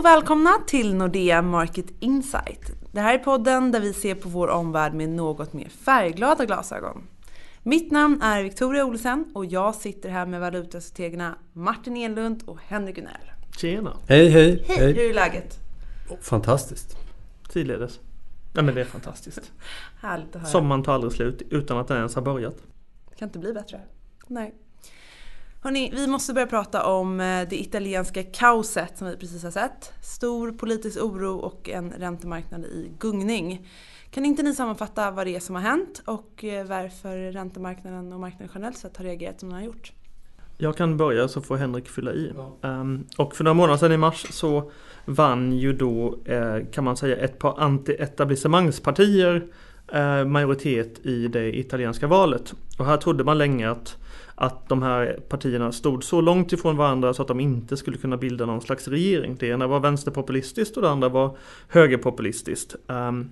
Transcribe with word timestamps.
och 0.00 0.06
välkomna 0.06 0.50
till 0.66 0.94
Nordea 0.94 1.42
Market 1.42 1.86
Insight. 2.00 2.70
Det 2.92 3.00
här 3.00 3.14
är 3.14 3.18
podden 3.18 3.72
där 3.72 3.80
vi 3.80 3.92
ser 3.92 4.14
på 4.14 4.28
vår 4.28 4.48
omvärld 4.48 4.94
med 4.94 5.08
något 5.08 5.52
mer 5.52 5.68
färgglada 5.68 6.44
glasögon. 6.44 7.02
Mitt 7.62 7.90
namn 7.90 8.22
är 8.22 8.42
Victoria 8.42 8.84
Olsen 8.84 9.24
och 9.34 9.46
jag 9.46 9.74
sitter 9.74 10.08
här 10.08 10.26
med 10.26 10.40
valutastrategerna 10.40 11.34
Martin 11.52 11.96
Enlund 11.96 12.42
och 12.46 12.58
Henrik 12.66 12.96
Gunell. 12.96 13.32
Tjena! 13.56 13.96
Hej 14.08 14.28
hej! 14.28 14.64
Hej, 14.66 14.92
hur 14.92 15.10
är 15.10 15.14
läget? 15.14 15.58
Fantastiskt! 16.20 16.96
Tidledes. 17.48 18.00
Nej 18.54 18.64
men 18.64 18.74
det 18.74 18.80
är 18.80 18.84
fantastiskt. 18.84 19.52
Härligt 20.00 20.36
att 20.36 20.42
höra. 20.42 20.50
Sommaren 20.50 20.82
tar 20.82 20.94
aldrig 20.94 21.12
slut 21.12 21.42
utan 21.50 21.78
att 21.78 21.88
den 21.88 21.96
ens 21.96 22.14
har 22.14 22.22
börjat. 22.22 22.56
Det 23.10 23.16
kan 23.16 23.28
inte 23.28 23.38
bli 23.38 23.52
bättre. 23.52 23.80
Nej. 24.26 24.54
Hörrni, 25.62 25.90
vi 25.94 26.06
måste 26.06 26.34
börja 26.34 26.46
prata 26.46 26.84
om 26.84 27.20
eh, 27.20 27.48
det 27.48 27.60
italienska 27.60 28.22
kaoset 28.22 28.98
som 28.98 29.08
vi 29.08 29.16
precis 29.16 29.42
har 29.42 29.50
sett. 29.50 29.92
Stor 30.02 30.52
politisk 30.52 31.02
oro 31.02 31.36
och 31.38 31.68
en 31.68 31.90
räntemarknad 31.90 32.64
i 32.64 32.90
gungning. 32.98 33.68
Kan 34.10 34.24
inte 34.24 34.42
ni 34.42 34.54
sammanfatta 34.54 35.10
vad 35.10 35.26
det 35.26 35.36
är 35.36 35.40
som 35.40 35.54
har 35.54 35.62
hänt 35.62 36.02
och 36.04 36.44
eh, 36.44 36.66
varför 36.66 37.32
räntemarknaden 37.32 38.12
och 38.12 38.20
marknaden 38.20 38.50
generellt 38.54 38.78
sett 38.78 38.96
har 38.96 39.04
reagerat 39.04 39.40
som 39.40 39.48
den 39.48 39.58
har 39.58 39.64
gjort? 39.64 39.92
Jag 40.58 40.76
kan 40.76 40.96
börja 40.96 41.28
så 41.28 41.40
får 41.40 41.56
Henrik 41.56 41.88
fylla 41.88 42.12
i. 42.12 42.32
Um, 42.60 43.06
och 43.16 43.36
för 43.36 43.44
några 43.44 43.54
månader 43.54 43.78
sedan 43.78 43.92
i 43.92 43.96
mars 43.96 44.26
så 44.30 44.70
vann 45.04 45.52
ju 45.52 45.72
då 45.72 46.18
eh, 46.24 46.56
kan 46.72 46.84
man 46.84 46.96
säga 46.96 47.16
ett 47.16 47.38
par 47.38 47.54
anti-etablissemangspartier 47.58 49.46
eh, 49.92 50.24
majoritet 50.24 51.06
i 51.06 51.28
det 51.28 51.58
italienska 51.58 52.06
valet. 52.06 52.54
Och 52.80 52.86
här 52.86 52.96
trodde 52.96 53.24
man 53.24 53.38
länge 53.38 53.70
att 53.70 53.96
att 54.34 54.68
de 54.68 54.82
här 54.82 55.20
partierna 55.28 55.72
stod 55.72 56.04
så 56.04 56.20
långt 56.20 56.52
ifrån 56.52 56.76
varandra 56.76 57.14
så 57.14 57.22
att 57.22 57.28
de 57.28 57.40
inte 57.40 57.76
skulle 57.76 57.96
kunna 57.96 58.16
bilda 58.16 58.46
någon 58.46 58.60
slags 58.60 58.88
regering. 58.88 59.36
Det 59.40 59.46
ena 59.46 59.66
var 59.66 59.80
vänsterpopulistiskt 59.80 60.76
och 60.76 60.82
det 60.82 60.90
andra 60.90 61.08
var 61.08 61.36
högerpopulistiskt. 61.68 62.76
Um, 62.86 63.30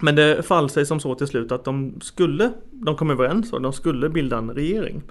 men 0.00 0.14
det 0.14 0.42
fall 0.46 0.70
sig 0.70 0.86
som 0.86 1.00
så 1.00 1.14
till 1.14 1.26
slut 1.26 1.52
att 1.52 1.64
de 1.64 2.00
skulle, 2.00 2.52
de 2.70 2.96
kom 2.96 3.10
överens 3.10 3.52
och 3.52 3.62
de 3.62 3.72
skulle 3.72 4.08
bilda 4.08 4.38
en 4.38 4.50
regering. 4.50 5.02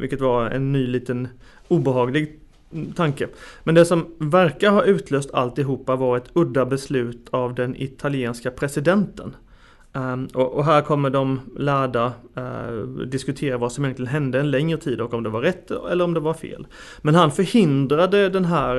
Vilket 0.00 0.20
var 0.20 0.46
en 0.46 0.72
ny 0.72 0.86
liten 0.86 1.28
obehaglig 1.68 2.40
tanke. 2.94 3.28
Men 3.64 3.74
det 3.74 3.84
som 3.84 4.14
verkar 4.18 4.70
ha 4.70 4.84
utlöst 4.84 5.34
alltihopa 5.34 5.96
var 5.96 6.16
ett 6.16 6.30
udda 6.32 6.66
beslut 6.66 7.28
av 7.30 7.54
den 7.54 7.76
italienska 7.76 8.50
presidenten. 8.50 9.34
Um, 9.98 10.28
och, 10.34 10.54
och, 10.54 10.64
här 10.64 10.82
kommer 10.82 11.10
de 11.10 11.40
lärda 11.56 12.12
uh, 12.38 12.88
diskutera 12.88 13.58
vad 13.58 13.72
som 13.72 13.84
egentligen 13.84 14.12
hände 14.12 14.40
en 14.40 14.50
längre 14.50 14.78
tid 14.78 15.00
och 15.00 15.14
om 15.14 15.22
det 15.22 15.30
var 15.30 15.40
rätt 15.40 15.70
eller 15.70 16.04
om 16.04 16.14
det 16.14 16.20
var 16.20 16.34
fel. 16.34 16.66
Men 17.02 17.14
han 17.14 17.32
förhindrade 17.32 18.28
den 18.28 18.44
här 18.44 18.76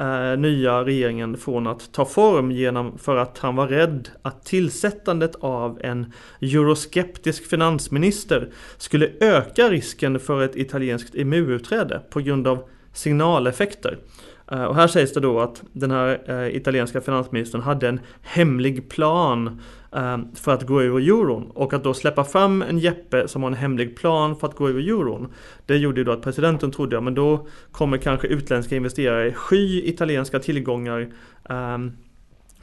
uh, 0.00 0.40
nya 0.40 0.84
regeringen 0.84 1.36
från 1.36 1.66
att 1.66 1.92
ta 1.92 2.04
form 2.04 2.50
genom 2.50 2.98
för 2.98 3.16
att 3.16 3.38
han 3.38 3.56
var 3.56 3.68
rädd 3.68 4.08
att 4.22 4.44
tillsättandet 4.44 5.34
av 5.40 5.80
en 5.82 6.12
euroskeptisk 6.40 7.46
finansminister 7.46 8.48
skulle 8.76 9.10
öka 9.20 9.68
risken 9.68 10.20
för 10.20 10.42
ett 10.42 10.56
italienskt 10.56 11.14
EMU-utträde 11.14 12.00
på 12.10 12.20
grund 12.20 12.46
av 12.46 12.68
signaleffekter. 12.92 13.98
Eh, 14.52 14.64
och 14.64 14.76
här 14.76 14.86
sägs 14.86 15.12
det 15.12 15.20
då 15.20 15.40
att 15.40 15.62
den 15.72 15.90
här 15.90 16.22
eh, 16.26 16.56
italienska 16.56 17.00
finansministern 17.00 17.60
hade 17.60 17.88
en 17.88 18.00
hemlig 18.22 18.90
plan 18.90 19.60
eh, 19.92 20.18
för 20.34 20.54
att 20.54 20.62
gå 20.62 20.82
ur 20.82 20.98
euron. 20.98 21.50
Och 21.54 21.72
att 21.72 21.84
då 21.84 21.94
släppa 21.94 22.24
fram 22.24 22.62
en 22.62 22.78
Jeppe 22.78 23.28
som 23.28 23.42
har 23.42 23.50
en 23.50 23.56
hemlig 23.56 23.96
plan 23.96 24.36
för 24.36 24.46
att 24.46 24.56
gå 24.56 24.70
ur 24.70 24.88
euron. 24.88 25.32
Det 25.66 25.76
gjorde 25.76 26.00
ju 26.00 26.04
då 26.04 26.12
att 26.12 26.22
presidenten 26.22 26.70
trodde, 26.70 26.96
ja 26.96 27.00
men 27.00 27.14
då 27.14 27.46
kommer 27.70 27.98
kanske 27.98 28.26
utländska 28.26 28.76
investerare 28.76 29.32
sky 29.32 29.82
italienska 29.84 30.38
tillgångar 30.38 31.12
ehm, 31.48 31.92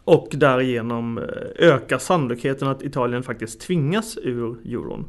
och 0.04 0.28
därigenom 0.32 1.20
öka 1.56 2.00
sannolikheten 2.00 2.68
att 2.68 2.84
Italien 2.84 3.24
faktiskt 3.24 3.62
tvingas 3.62 4.18
ur 4.18 4.58
euron. 4.66 5.06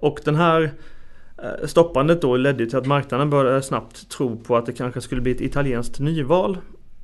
Och 0.00 0.20
den 0.24 0.34
här 0.34 0.70
stoppandet 1.64 2.22
då 2.22 2.36
ledde 2.36 2.66
till 2.66 2.78
att 2.78 2.86
marknaden 2.86 3.30
började 3.30 3.62
snabbt 3.62 4.08
tro 4.08 4.36
på 4.36 4.56
att 4.56 4.66
det 4.66 4.72
kanske 4.72 5.00
skulle 5.00 5.20
bli 5.20 5.32
ett 5.32 5.40
italienskt 5.40 6.00
nyval 6.00 6.58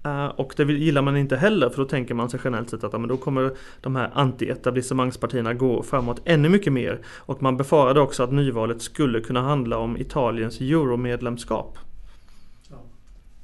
Eh, 0.05 0.27
och 0.27 0.55
det 0.57 0.65
gillar 0.65 1.03
man 1.03 1.17
inte 1.17 1.37
heller 1.37 1.71
för 1.71 1.77
då 1.83 1.89
tänker 1.89 2.15
man 2.15 2.31
sig 2.31 2.41
generellt 2.45 2.71
sett 2.71 2.85
att 2.85 2.93
ja, 2.93 2.99
men 2.99 3.09
då 3.09 3.17
kommer 3.17 3.53
de 3.81 3.97
här 3.97 4.11
anti-etablissemangspartierna 4.15 5.55
gå 5.55 5.83
framåt 5.83 6.21
ännu 6.25 6.49
mycket 6.49 6.73
mer. 6.73 7.01
Och 7.17 7.43
man 7.43 7.57
befarade 7.57 8.01
också 8.01 8.23
att 8.23 8.33
nyvalet 8.33 8.83
skulle 8.83 9.21
kunna 9.21 9.43
handla 9.43 9.79
om 9.79 9.97
Italiens 9.97 10.61
euromedlemskap. 10.61 11.79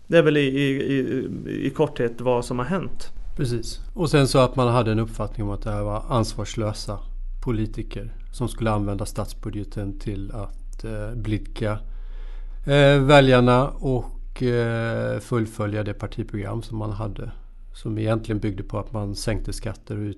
Det 0.06 0.18
är 0.18 0.22
väl 0.22 0.36
i, 0.36 0.40
i, 0.40 1.28
i, 1.66 1.70
korthet 1.70 2.20
vad 2.20 2.44
som 2.44 2.58
har 2.58 2.66
hänt. 2.66 3.08
Precis. 3.36 3.80
Och 3.94 4.10
sen 4.10 4.28
så 4.28 4.38
att 4.38 4.56
man 4.56 4.68
hade 4.68 4.92
en 4.92 4.98
uppfattning 4.98 5.46
om 5.46 5.52
att 5.52 5.62
det 5.62 5.70
här 5.70 5.82
var 5.82 6.04
ansvarslösa 6.08 6.98
politiker 7.44 8.12
som 8.32 8.48
skulle 8.48 8.70
använda 8.70 9.06
statsbudgeten 9.06 9.98
till 9.98 10.32
att 10.32 10.63
Eh, 10.84 11.14
blidka 11.14 11.78
eh, 12.66 13.00
väljarna 13.00 13.68
och 13.68 14.42
eh, 14.42 15.20
fullfölja 15.20 15.82
det 15.82 15.94
partiprogram 15.94 16.62
som 16.62 16.78
man 16.78 16.90
hade. 16.90 17.30
Som 17.74 17.98
egentligen 17.98 18.38
byggde 18.38 18.62
på 18.62 18.78
att 18.78 18.92
man 18.92 19.14
sänkte 19.14 19.52
skatter 19.52 20.14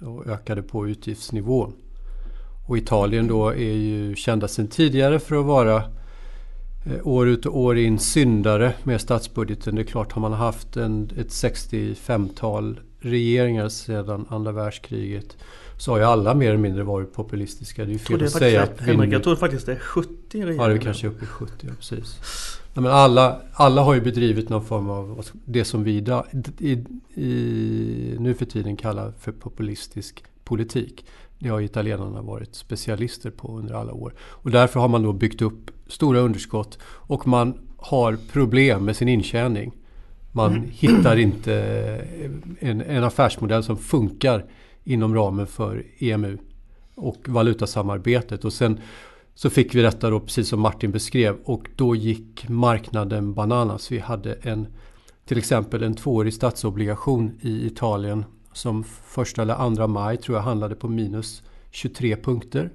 och 0.00 0.26
ökade 0.26 0.62
på 0.62 0.88
utgiftsnivån. 0.88 1.72
Och 2.68 2.78
Italien 2.78 3.26
då 3.26 3.48
är 3.48 3.74
ju 3.74 4.16
kända 4.16 4.48
sedan 4.48 4.68
tidigare 4.68 5.18
för 5.18 5.40
att 5.40 5.46
vara 5.46 5.82
år 7.02 7.28
ut 7.28 7.46
och 7.46 7.58
år 7.58 7.78
in 7.78 7.98
syndare 7.98 8.72
med 8.82 9.00
statsbudgeten. 9.00 9.74
Det 9.74 9.82
är 9.82 9.86
klart, 9.86 10.12
har 10.12 10.20
man 10.20 10.32
haft 10.32 10.76
en, 10.76 11.10
ett 11.18 11.28
65-tal 11.28 12.80
regeringar 13.00 13.68
sedan 13.68 14.26
andra 14.28 14.52
världskriget 14.52 15.36
så 15.80 15.92
har 15.92 15.98
ju 15.98 16.04
alla 16.04 16.34
mer 16.34 16.48
eller 16.48 16.58
mindre 16.58 16.82
varit 16.82 17.12
populistiska. 17.12 17.84
Det 17.84 17.90
är 17.90 17.92
ju 17.92 17.98
fel 17.98 18.24
att 18.24 18.30
säga 18.30 18.62
att... 18.62 18.80
Henrik, 18.80 19.12
jag 19.12 19.22
tror 19.22 19.36
faktiskt 19.36 19.66
det 19.66 19.72
är 19.72 19.78
70 19.78 20.10
regeringar. 20.32 20.64
Ja, 20.64 20.68
det 20.68 20.74
är 20.74 20.78
kanske 20.78 21.06
är 21.06 21.08
uppe 21.08 21.24
i 21.24 21.28
70, 21.28 21.52
ja, 21.60 21.72
precis. 21.76 22.18
Nej, 22.74 22.82
men 22.82 22.92
alla, 22.92 23.40
alla 23.52 23.82
har 23.82 23.94
ju 23.94 24.00
bedrivit 24.00 24.48
någon 24.48 24.64
form 24.64 24.90
av 24.90 25.24
det 25.44 25.64
som 25.64 25.84
vi 25.84 25.96
idag, 25.96 26.26
i, 26.58 26.72
i, 27.14 28.16
nu 28.18 28.34
för 28.34 28.44
tiden 28.44 28.76
kallar 28.76 29.12
för 29.18 29.32
populistisk 29.32 30.24
politik. 30.44 31.06
Det 31.38 31.48
har 31.48 31.60
italienarna 31.60 32.22
varit 32.22 32.54
specialister 32.54 33.30
på 33.30 33.58
under 33.58 33.74
alla 33.74 33.92
år. 33.92 34.14
Och 34.20 34.50
därför 34.50 34.80
har 34.80 34.88
man 34.88 35.02
då 35.02 35.12
byggt 35.12 35.42
upp 35.42 35.70
stora 35.86 36.20
underskott 36.20 36.78
och 36.84 37.26
man 37.26 37.58
har 37.76 38.18
problem 38.32 38.84
med 38.84 38.96
sin 38.96 39.08
intjäning. 39.08 39.72
Man 40.32 40.52
mm. 40.52 40.70
hittar 40.70 41.16
inte 41.16 41.54
en, 42.60 42.80
en 42.80 43.04
affärsmodell 43.04 43.62
som 43.62 43.76
funkar 43.76 44.44
inom 44.90 45.14
ramen 45.14 45.46
för 45.46 45.84
EMU 45.98 46.38
och 46.94 47.28
valutasamarbetet. 47.28 48.44
Och 48.44 48.52
sen 48.52 48.80
så 49.34 49.50
fick 49.50 49.74
vi 49.74 49.82
detta 49.82 50.10
då 50.10 50.20
precis 50.20 50.48
som 50.48 50.60
Martin 50.60 50.90
beskrev 50.90 51.36
och 51.44 51.68
då 51.76 51.94
gick 51.94 52.48
marknaden 52.48 53.34
bananas. 53.34 53.92
Vi 53.92 53.98
hade 53.98 54.34
en 54.34 54.66
till 55.24 55.38
exempel 55.38 55.82
en 55.82 55.94
tvåårig 55.94 56.34
statsobligation 56.34 57.38
i 57.40 57.66
Italien 57.66 58.24
som 58.52 58.84
första 58.84 59.42
eller 59.42 59.54
andra 59.54 59.86
maj 59.86 60.16
tror 60.16 60.36
jag 60.36 60.42
handlade 60.42 60.74
på 60.74 60.88
minus 60.88 61.42
23 61.70 62.16
punkter. 62.16 62.70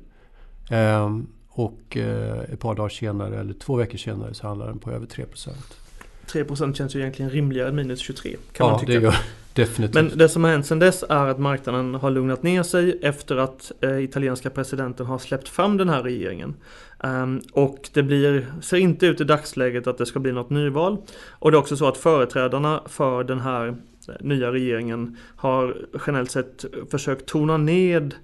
Ehm, 0.69 1.27
och 1.49 1.97
eh, 1.97 2.39
ett 2.39 2.59
par 2.59 2.75
dagar 2.75 2.89
senare 2.89 3.39
eller 3.39 3.53
två 3.53 3.75
veckor 3.75 3.97
senare 3.97 4.33
så 4.33 4.47
handlade 4.47 4.71
den 4.71 4.79
på 4.79 4.91
över 4.91 5.05
3 5.07 5.25
procent. 5.25 5.84
3% 6.31 6.73
känns 6.73 6.95
ju 6.95 6.99
egentligen 6.99 7.31
rimligare 7.31 7.69
än 7.69 7.75
minus 7.75 7.99
23 7.99 8.31
kan 8.31 8.67
ja, 8.67 8.71
man 8.71 8.79
tycka. 8.79 8.93
Det 8.93 8.99
gör, 8.99 9.15
definitivt. 9.53 9.93
Men 9.93 10.17
det 10.17 10.29
som 10.29 10.43
har 10.43 10.51
hänt 10.51 10.65
sedan 10.65 10.79
dess 10.79 11.03
är 11.09 11.27
att 11.27 11.39
marknaden 11.39 11.95
har 11.95 12.11
lugnat 12.11 12.43
ner 12.43 12.63
sig 12.63 12.99
efter 13.01 13.37
att 13.37 13.71
eh, 13.81 14.03
italienska 14.03 14.49
presidenten 14.49 15.05
har 15.05 15.17
släppt 15.17 15.49
fram 15.49 15.77
den 15.77 15.89
här 15.89 16.03
regeringen. 16.03 16.55
Um, 17.03 17.41
och 17.51 17.89
det 17.93 18.03
blir, 18.03 18.45
ser 18.61 18.77
inte 18.77 19.05
ut 19.05 19.21
i 19.21 19.23
dagsläget 19.23 19.87
att 19.87 19.97
det 19.97 20.05
ska 20.05 20.19
bli 20.19 20.31
något 20.31 20.49
nyval. 20.49 20.97
Och 21.29 21.51
det 21.51 21.57
är 21.57 21.59
också 21.59 21.77
så 21.77 21.87
att 21.87 21.97
företrädarna 21.97 22.81
för 22.85 23.23
den 23.23 23.39
här 23.39 23.67
eh, 23.67 24.15
nya 24.19 24.51
regeringen 24.51 25.17
har 25.35 25.77
generellt 26.07 26.31
sett 26.31 26.65
försökt 26.91 27.25
tona 27.25 27.57
ned 27.57 28.15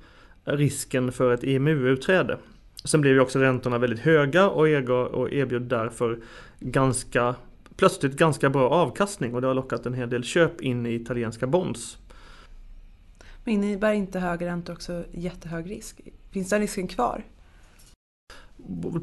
risken 0.44 1.12
för 1.12 1.34
ett 1.34 1.44
EMU-utträde. 1.44 2.38
Sen 2.84 3.02
blev 3.02 3.14
ju 3.14 3.20
också 3.20 3.40
räntorna 3.40 3.78
väldigt 3.78 4.00
höga 4.00 4.50
och 4.50 4.70
erbjöd 4.70 5.62
därför 5.62 6.20
ganska 6.60 7.36
plötsligt 7.76 8.18
ganska 8.18 8.50
bra 8.50 8.70
avkastning 8.70 9.36
och 9.36 9.42
det 9.42 9.48
har 9.48 9.54
lockat 9.54 9.86
en 9.86 9.94
hel 9.94 10.10
del 10.10 10.24
köp 10.24 10.62
in 10.62 10.86
i 10.86 10.94
italienska 10.94 11.48
bonds. 11.48 11.98
Men 13.44 13.64
innebär 13.64 13.94
inte 13.94 14.20
höga 14.20 14.48
räntor 14.48 14.74
också 14.74 15.04
jättehög 15.12 15.72
risk? 15.72 16.02
Finns 16.32 16.50
den 16.50 16.60
risken 16.60 16.88
kvar? 16.88 17.26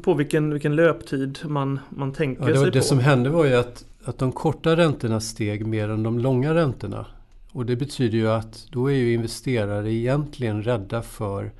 På 0.01 0.13
vilken, 0.13 0.53
vilken 0.53 0.75
löptid 0.75 1.39
man, 1.45 1.79
man 1.89 2.13
tänker 2.13 2.41
ja, 2.43 2.47
det, 2.47 2.55
sig 2.55 2.65
det 2.65 2.71
på. 2.71 2.77
Det 2.77 2.81
som 2.81 2.99
hände 2.99 3.29
var 3.29 3.45
ju 3.45 3.55
att, 3.55 3.85
att 4.03 4.17
de 4.17 4.31
korta 4.31 4.77
räntorna 4.77 5.19
steg 5.19 5.65
mer 5.65 5.89
än 5.89 6.03
de 6.03 6.19
långa 6.19 6.53
räntorna. 6.53 7.05
Och 7.51 7.65
det 7.65 7.75
betyder 7.75 8.17
ju 8.17 8.29
att 8.29 8.67
då 8.71 8.91
är 8.91 8.95
ju 8.95 9.13
investerare 9.13 9.93
egentligen 9.93 10.63
rädda 10.63 11.01
för 11.01 11.51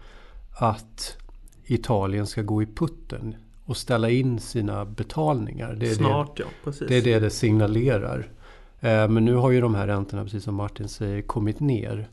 att 0.59 1.17
Italien 1.65 2.27
ska 2.27 2.41
gå 2.41 2.63
i 2.63 2.65
putten 2.65 3.35
och 3.69 3.77
ställa 3.77 4.09
in 4.09 4.39
sina 4.39 4.85
betalningar. 4.85 5.75
Det 5.79 5.89
är 5.89 5.93
Snart 5.93 6.37
det, 6.37 6.43
ja, 6.43 6.49
precis. 6.63 6.87
Det 6.87 6.97
är 6.97 7.01
det 7.01 7.19
det 7.19 7.29
signalerar. 7.29 8.27
Eh, 8.79 9.07
men 9.07 9.25
nu 9.25 9.35
har 9.35 9.51
ju 9.51 9.61
de 9.61 9.75
här 9.75 9.87
räntorna, 9.87 10.23
precis 10.23 10.43
som 10.43 10.55
Martin 10.55 10.87
säger, 10.87 11.21
kommit 11.21 11.59
ner. 11.59 12.09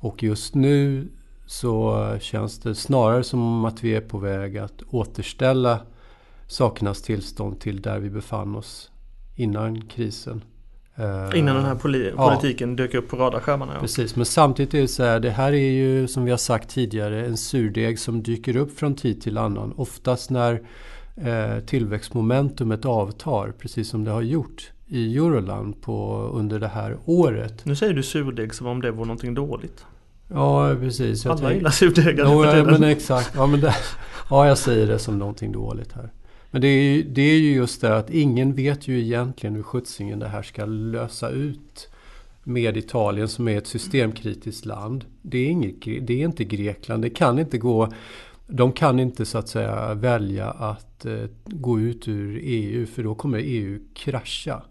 Och 0.00 0.22
just 0.22 0.54
nu 0.54 1.08
så 1.46 2.06
känns 2.20 2.58
det 2.58 2.74
snarare 2.74 3.24
som 3.24 3.64
att 3.64 3.84
vi 3.84 3.94
är 3.94 4.00
på 4.00 4.18
väg 4.18 4.58
att 4.58 4.82
återställa 4.90 5.80
sakernas 6.46 7.02
tillstånd 7.02 7.60
till 7.60 7.82
där 7.82 7.98
vi 7.98 8.10
befann 8.10 8.56
oss 8.56 8.90
innan 9.36 9.80
krisen. 9.80 10.44
Eh, 10.96 11.38
innan 11.38 11.56
den 11.56 11.64
här 11.64 11.74
poli 11.74 12.12
politiken 12.16 12.70
ja. 12.70 12.76
dök 12.76 12.94
upp 12.94 13.08
på 13.08 13.16
radarskärmarna. 13.16 13.74
Ja. 13.74 13.80
Precis, 13.80 14.16
men 14.16 14.26
samtidigt 14.26 14.74
är 14.74 14.80
det 14.80 14.88
så 14.88 15.04
här, 15.04 15.20
det 15.20 15.30
här 15.30 15.52
är 15.52 15.70
ju 15.70 16.08
som 16.08 16.24
vi 16.24 16.30
har 16.30 16.38
sagt 16.38 16.70
tidigare 16.70 17.26
en 17.26 17.36
surdeg 17.36 17.98
som 17.98 18.22
dyker 18.22 18.56
upp 18.56 18.78
från 18.78 18.94
tid 18.94 19.22
till 19.22 19.38
annan. 19.38 19.72
Oftast 19.76 20.30
när 20.30 20.62
tillväxtmomentumet 21.66 22.84
avtar, 22.84 23.52
precis 23.58 23.88
som 23.88 24.04
det 24.04 24.10
har 24.10 24.22
gjort 24.22 24.72
i 24.86 25.16
Euroland 25.16 25.80
på, 25.82 26.16
under 26.34 26.60
det 26.60 26.68
här 26.68 26.96
året. 27.04 27.64
Nu 27.64 27.76
säger 27.76 27.94
du 27.94 28.02
surdeg 28.02 28.54
som 28.54 28.66
om 28.66 28.82
det 28.82 28.90
var 28.90 29.04
någonting 29.04 29.34
dåligt. 29.34 29.84
Ja, 30.28 30.76
precis. 30.80 31.24
Jag 31.24 31.38
Alla 31.38 31.54
gillar 31.54 31.70
surdegar 31.70 32.24
ja, 32.24 32.56
ja, 32.56 32.64
men 32.64 32.84
exakt. 32.84 33.32
Ja, 33.34 33.46
men 33.46 33.60
det, 33.60 33.74
ja, 34.30 34.46
jag 34.46 34.58
säger 34.58 34.86
det 34.86 34.98
som 34.98 35.18
någonting 35.18 35.52
dåligt 35.52 35.92
här. 35.92 36.10
Men 36.50 36.60
det 36.60 36.68
är, 36.68 36.82
ju, 36.82 37.02
det 37.02 37.22
är 37.22 37.38
ju 37.38 37.54
just 37.54 37.80
det 37.80 37.96
att 37.96 38.10
ingen 38.10 38.54
vet 38.54 38.88
ju 38.88 39.00
egentligen 39.00 39.56
hur 39.56 39.62
skjutsingen 39.62 40.18
det 40.18 40.28
här 40.28 40.42
ska 40.42 40.64
lösa 40.64 41.30
ut 41.30 41.88
med 42.42 42.76
Italien 42.76 43.28
som 43.28 43.48
är 43.48 43.58
ett 43.58 43.66
systemkritiskt 43.66 44.64
land. 44.64 45.04
Det 45.22 45.38
är, 45.38 45.46
inget, 45.46 45.84
det 45.84 46.22
är 46.22 46.24
inte 46.24 46.44
Grekland. 46.44 47.02
Det 47.02 47.10
kan 47.10 47.38
inte 47.38 47.58
gå 47.58 47.92
de 48.50 48.72
kan 48.72 49.00
inte 49.00 49.26
så 49.26 49.38
att 49.38 49.48
säga 49.48 49.94
välja 49.94 50.50
att 50.50 51.04
eh, 51.04 51.24
gå 51.44 51.80
ut 51.80 52.08
ur 52.08 52.40
EU 52.42 52.86
för 52.86 53.02
då 53.02 53.14
kommer 53.14 53.38
EU 53.38 53.78
krascha. 53.94 54.62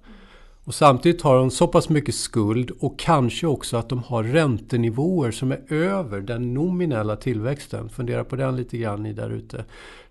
Och 0.63 0.75
samtidigt 0.75 1.21
har 1.21 1.37
de 1.37 1.51
så 1.51 1.67
pass 1.67 1.89
mycket 1.89 2.15
skuld 2.15 2.71
och 2.79 2.99
kanske 2.99 3.47
också 3.47 3.77
att 3.77 3.89
de 3.89 4.03
har 4.03 4.23
räntenivåer 4.23 5.31
som 5.31 5.51
är 5.51 5.73
över 5.73 6.21
den 6.21 6.53
nominella 6.53 7.15
tillväxten. 7.15 7.89
Fundera 7.89 8.23
på 8.23 8.35
den 8.35 8.55
lite 8.55 8.77
grann 8.77 9.03
ni 9.03 9.13
där 9.13 9.29
ute. 9.29 9.57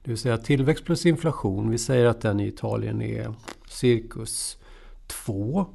Det 0.05 0.11
vill 0.11 0.19
säga 0.19 0.39
tillväxt 0.39 0.85
plus 0.85 1.07
inflation. 1.07 1.71
Vi 1.71 1.79
säger 1.79 2.07
att 2.07 2.21
den 2.21 2.41
i 2.41 2.47
Italien 2.47 3.03
är 3.03 3.35
cirkus 3.69 4.59
2. 5.07 5.67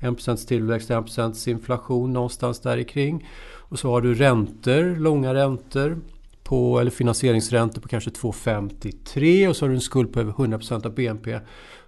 1% 0.00 0.46
tillväxt, 0.46 0.90
1% 0.90 1.48
inflation 1.48 2.12
någonstans 2.12 2.60
där 2.60 2.82
kring. 2.82 3.28
Och 3.44 3.78
så 3.78 3.90
har 3.90 4.00
du 4.00 4.14
räntor, 4.14 4.96
långa 4.96 5.34
räntor 5.34 6.00
på, 6.44 6.80
eller 6.80 6.90
finansieringsräntor 6.90 7.80
på 7.80 7.88
kanske 7.88 8.10
2,53 8.10 9.48
och 9.48 9.56
så 9.56 9.64
har 9.64 9.68
du 9.68 9.74
en 9.74 9.80
skuld 9.80 10.12
på 10.12 10.20
över 10.20 10.32
100% 10.32 10.86
av 10.86 10.94
BNP. 10.94 11.40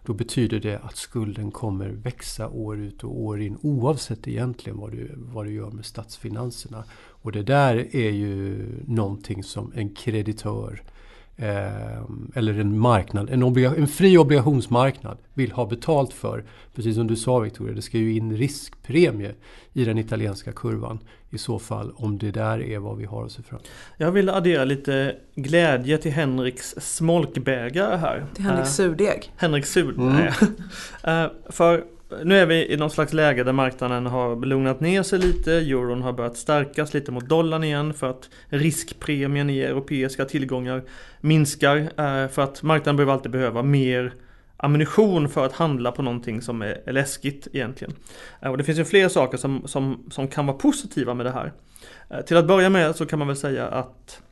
Då 0.04 0.14
betyder 0.14 0.60
det 0.60 0.78
att 0.78 0.96
skulden 0.96 1.50
kommer 1.50 1.88
växa 1.88 2.48
år 2.48 2.78
ut 2.78 3.04
och 3.04 3.20
år 3.20 3.40
in 3.40 3.58
oavsett 3.62 4.28
egentligen 4.28 4.78
vad 4.78 4.90
du, 4.90 5.10
vad 5.16 5.46
du 5.46 5.52
gör 5.52 5.70
med 5.70 5.84
statsfinanserna. 5.84 6.84
Och 6.94 7.32
det 7.32 7.42
där 7.42 7.96
är 7.96 8.10
ju 8.10 8.66
någonting 8.86 9.44
som 9.44 9.72
en 9.74 9.94
kreditör 9.94 10.82
eh, 11.36 12.02
eller 12.34 12.58
en 12.58 12.78
marknad, 12.78 13.30
en, 13.30 13.42
en, 13.58 13.88
fri 13.88 14.18
obligationsmarknad 14.18 15.18
vill 15.34 15.52
ha 15.52 15.66
betalt 15.66 16.12
för. 16.12 16.44
Precis 16.74 16.94
som 16.94 17.06
du 17.06 17.16
sa 17.16 17.38
Victoria, 17.38 17.74
det 17.74 17.82
ska 17.82 17.98
ju 17.98 18.16
in 18.16 18.36
riskpremie 18.36 19.34
i 19.72 19.84
den 19.84 19.98
italienska 19.98 20.52
kurvan 20.52 20.98
i 21.30 21.38
så 21.38 21.58
fall 21.58 21.92
om 21.96 22.18
det 22.18 22.30
där 22.30 22.62
är 22.62 22.78
vad 22.78 22.96
vi 22.96 23.04
har 23.04 23.24
att 23.24 23.32
se 23.32 23.42
fram 23.42 23.60
Jag 23.96 24.12
vill 24.12 24.28
addera 24.28 24.64
lite 24.64 25.16
glädje 25.34 25.98
till 25.98 26.12
Henriks 26.12 26.74
smolkbägare 26.78 27.96
här. 27.96 28.26
Till 28.34 28.44
Henriks 28.44 28.74
surdeg? 28.74 29.32
Henriks 29.36 29.72
surdeg. 29.72 30.32
Mm. 31.02 31.24
uh, 31.24 31.30
för 31.50 31.84
nu 32.24 32.38
är 32.38 32.46
vi 32.46 32.72
i 32.72 32.76
någon 32.76 32.90
slags 32.90 33.12
läge 33.12 33.44
där 33.44 33.52
marknaden 33.52 34.06
har 34.06 34.46
lugnat 34.46 34.80
ner 34.80 35.02
sig 35.02 35.18
lite. 35.18 35.52
Euron 35.52 36.02
har 36.02 36.12
börjat 36.12 36.36
stärkas 36.36 36.94
lite 36.94 37.12
mot 37.12 37.28
dollarn 37.28 37.64
igen 37.64 37.94
för 37.94 38.10
att 38.10 38.30
riskpremien 38.48 39.50
i 39.50 39.60
europeiska 39.60 40.24
tillgångar 40.24 40.82
minskar. 41.20 41.76
Eh, 41.76 42.28
för 42.28 42.40
att 42.40 42.62
marknaden 42.62 42.96
behöver 42.96 43.12
alltid 43.12 43.30
behöva 43.32 43.62
mer 43.62 44.14
ammunition 44.56 45.28
för 45.28 45.46
att 45.46 45.52
handla 45.52 45.92
på 45.92 46.02
någonting 46.02 46.42
som 46.42 46.62
är 46.62 46.92
läskigt 46.92 47.48
egentligen. 47.52 47.94
Eh, 48.40 48.50
och 48.50 48.58
det 48.58 48.64
finns 48.64 48.78
ju 48.78 48.84
fler 48.84 49.08
saker 49.08 49.38
som, 49.38 49.62
som, 49.66 50.04
som 50.10 50.28
kan 50.28 50.46
vara 50.46 50.56
positiva 50.56 51.14
med 51.14 51.26
det 51.26 51.32
här. 51.32 51.52
Eh, 52.10 52.20
till 52.20 52.36
att 52.36 52.46
börja 52.46 52.70
med 52.70 52.96
så 52.96 53.06
kan 53.06 53.18
man 53.18 53.28
väl 53.28 53.36
säga 53.36 53.66
att 53.66 54.22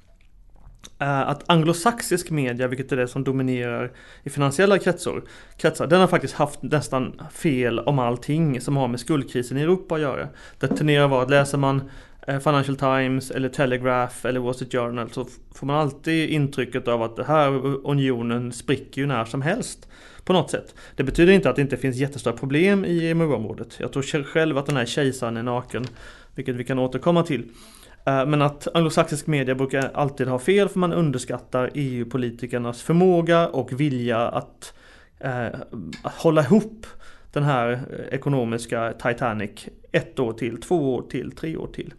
att 0.99 1.51
anglosaxisk 1.51 2.31
media, 2.31 2.69
vilket 2.69 2.93
är 2.93 2.97
det 2.97 3.09
som 3.09 3.25
dominerar 3.25 3.93
i 4.23 4.31
finansiella 4.31 4.79
kretsar, 4.79 5.23
kretsar, 5.57 5.87
den 5.87 6.01
har 6.01 6.07
faktiskt 6.07 6.35
haft 6.35 6.63
nästan 6.63 7.21
fel 7.33 7.79
om 7.79 7.99
allting 7.99 8.61
som 8.61 8.77
har 8.77 8.89
med 8.89 9.01
skuldkrisen 9.01 9.59
i 9.59 9.63
Europa 9.63 9.95
att 9.95 10.01
göra. 10.01 10.29
Det 10.59 10.69
tenderar 10.69 11.05
att 11.05 11.11
vara 11.11 11.23
att 11.23 11.31
läser 11.31 11.59
man 11.59 11.91
eh, 12.27 12.39
Financial 12.39 12.77
Times 12.77 13.31
eller 13.31 13.49
Telegraph 13.49 14.27
eller 14.27 14.41
Wall 14.41 14.55
Street 14.55 14.73
Journal 14.73 15.11
så 15.11 15.27
får 15.55 15.67
man 15.67 15.77
alltid 15.77 16.31
intrycket 16.31 16.89
av 16.89 17.03
att 17.03 17.17
den 17.17 17.27
här 17.27 17.49
unionen 17.87 18.53
spricker 18.53 19.01
ju 19.01 19.07
när 19.07 19.25
som 19.25 19.43
helst. 19.43 19.89
På 20.25 20.33
något 20.33 20.51
sätt. 20.51 20.75
Det 20.97 21.05
betyder 21.05 21.33
inte 21.33 21.51
att 21.51 21.57
det 21.57 21.63
inte 21.63 21.77
finns 21.77 21.97
jättestora 21.97 22.37
problem 22.37 22.85
i 22.85 23.11
EMU-området. 23.11 23.77
Jag 23.81 23.93
tror 23.93 24.23
själv 24.25 24.59
att 24.59 24.67
den 24.67 24.77
här 24.77 24.87
kejsaren 24.87 25.37
är 25.37 25.43
naken. 25.43 25.87
Vilket 26.35 26.55
vi 26.55 26.65
kan 26.65 26.79
återkomma 26.79 27.23
till. 27.23 27.49
Eh, 28.05 28.27
men 28.27 28.43
att 28.43 28.69
anglosaxisk 28.75 29.27
media 29.27 29.55
brukar 29.55 29.91
alltid 29.95 30.29
ha 30.29 30.39
fel 30.39 30.69
för 30.69 30.79
man 30.79 30.93
underskattar 30.93 31.71
EU-politikernas 31.75 32.83
förmåga 32.83 33.49
och 33.49 33.81
vilja 33.81 34.29
att, 34.29 34.75
eh, 35.19 35.47
att 36.03 36.15
hålla 36.15 36.43
ihop 36.43 36.87
den 37.33 37.43
här 37.43 37.73
eh, 37.73 38.15
ekonomiska 38.15 38.93
Titanic 38.93 39.69
ett 39.93 40.19
år 40.19 40.33
till, 40.33 40.61
två 40.61 40.95
år 40.95 41.03
till, 41.03 41.33
tre 41.33 41.57
år 41.57 41.67
till. 41.67 41.95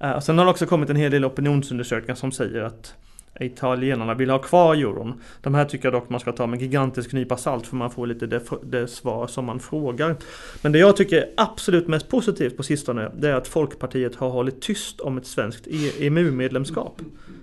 Eh, 0.00 0.20
sen 0.20 0.38
har 0.38 0.44
det 0.44 0.50
också 0.50 0.66
kommit 0.66 0.90
en 0.90 0.96
hel 0.96 1.10
del 1.10 1.24
opinionsundersökningar 1.24 2.14
som 2.14 2.32
säger 2.32 2.62
att 2.62 2.94
italienarna 3.40 4.14
vill 4.14 4.30
ha 4.30 4.38
kvar 4.38 4.74
euron. 4.74 5.20
De 5.40 5.54
här 5.54 5.64
tycker 5.64 5.86
jag 5.86 5.92
dock 5.92 6.08
man 6.08 6.20
ska 6.20 6.32
ta 6.32 6.46
med 6.46 6.62
gigantisk 6.62 7.12
nypa 7.12 7.36
salt 7.36 7.66
för 7.66 7.76
man 7.76 7.90
får 7.90 8.06
lite 8.06 8.26
det, 8.26 8.40
det, 8.62 8.88
svar 8.88 9.26
som 9.26 9.44
man 9.44 9.60
frågar. 9.60 10.16
Men 10.62 10.72
det 10.72 10.78
jag 10.78 10.96
tycker 10.96 11.16
är 11.16 11.28
absolut 11.36 11.88
mest 11.88 12.08
positivt 12.08 12.56
på 12.56 12.62
sistone 12.62 13.10
det 13.16 13.28
är 13.28 13.34
att 13.34 13.48
Folkpartiet 13.48 14.16
har 14.16 14.30
hållit 14.30 14.62
tyst 14.62 15.00
om 15.00 15.18
ett 15.18 15.26
svenskt 15.26 15.66
EMU-medlemskap. 16.00 17.00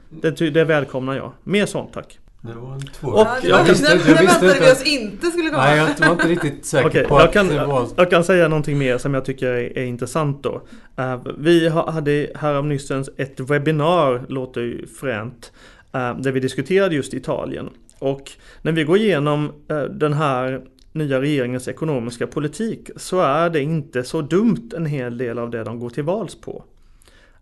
Det, 0.10 0.50
det 0.50 0.64
välkomnar 0.64 1.16
jag. 1.16 1.32
Mer 1.44 1.66
sånt 1.66 1.94
tack. 1.94 2.20
Det 2.44 2.54
var 2.54 2.74
en 2.74 2.82
två. 2.82 3.08
Och 3.08 3.28
jag, 3.44 3.64
visste, 3.64 3.86
jag, 3.86 4.00
jag 4.08 4.16
väntade 4.16 4.60
vi 4.60 4.72
oss 4.72 4.84
inte 4.84 5.28
skulle 5.28 5.50
komma. 5.50 5.64
Nej, 5.64 5.78
jag 6.00 6.08
var 6.08 6.14
inte 6.14 6.28
riktigt 6.28 6.66
säker 6.66 6.88
okay, 6.88 7.04
på 7.04 7.20
jag 7.20 7.28
att 7.28 7.34
kan, 7.34 7.48
det 7.48 7.66
var... 7.66 7.88
Jag 7.96 8.10
kan 8.10 8.24
säga 8.24 8.48
någonting 8.48 8.78
mer 8.78 8.98
som 8.98 9.14
jag 9.14 9.26
tycker 9.26 9.48
är, 9.48 9.78
är 9.78 9.84
intressant 9.84 10.44
då. 10.44 10.62
Uh, 11.00 11.34
vi 11.38 11.70
hade 11.70 12.28
häromnystens 12.36 13.10
ett 13.18 13.40
webbinar, 13.40 14.26
låter 14.30 14.62
ju 14.62 14.88
fränt, 14.88 15.52
Eh, 15.94 16.18
där 16.18 16.32
vi 16.32 16.40
diskuterade 16.40 16.96
just 16.96 17.14
Italien. 17.14 17.70
Och 18.00 18.32
när 18.62 18.72
vi 18.72 18.84
går 18.84 18.98
igenom 18.98 19.52
eh, 19.68 19.84
den 19.84 20.14
här 20.14 20.62
nya 20.92 21.22
regeringens 21.22 21.68
ekonomiska 21.68 22.28
politik 22.28 22.90
så 22.96 23.20
är 23.20 23.50
det 23.50 23.62
inte 23.62 24.04
så 24.04 24.22
dumt 24.22 24.70
en 24.76 24.86
hel 24.86 25.18
del 25.18 25.40
av 25.40 25.50
det 25.50 25.64
de 25.64 25.80
går 25.80 25.90
till 25.90 26.04
vals 26.04 26.42
på. 26.42 26.64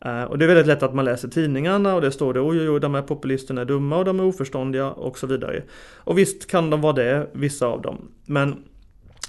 Eh, 0.06 0.24
och 0.24 0.38
det 0.38 0.46
är 0.46 0.48
väldigt 0.48 0.68
lätt 0.68 0.84
att 0.84 0.96
man 0.96 1.06
läser 1.06 1.28
tidningarna 1.28 1.96
och 1.96 2.02
det 2.02 2.12
står 2.12 2.34
det 2.34 2.42
oj, 2.42 2.60
oj, 2.60 2.70
oj, 2.70 2.80
de 2.80 2.96
här 2.96 3.02
populisterna 3.02 3.62
är 3.62 3.66
dumma 3.66 3.98
och 3.98 4.06
de 4.06 4.20
är 4.20 4.24
oförståndiga 4.24 4.92
och 4.92 5.18
så 5.18 5.28
vidare. 5.28 5.64
Och 5.96 6.18
visst 6.18 6.48
kan 6.48 6.70
de 6.70 6.82
vara 6.82 6.94
det, 6.94 7.28
vissa 7.34 7.68
av 7.68 7.82
dem. 7.82 8.12
Men 8.26 8.64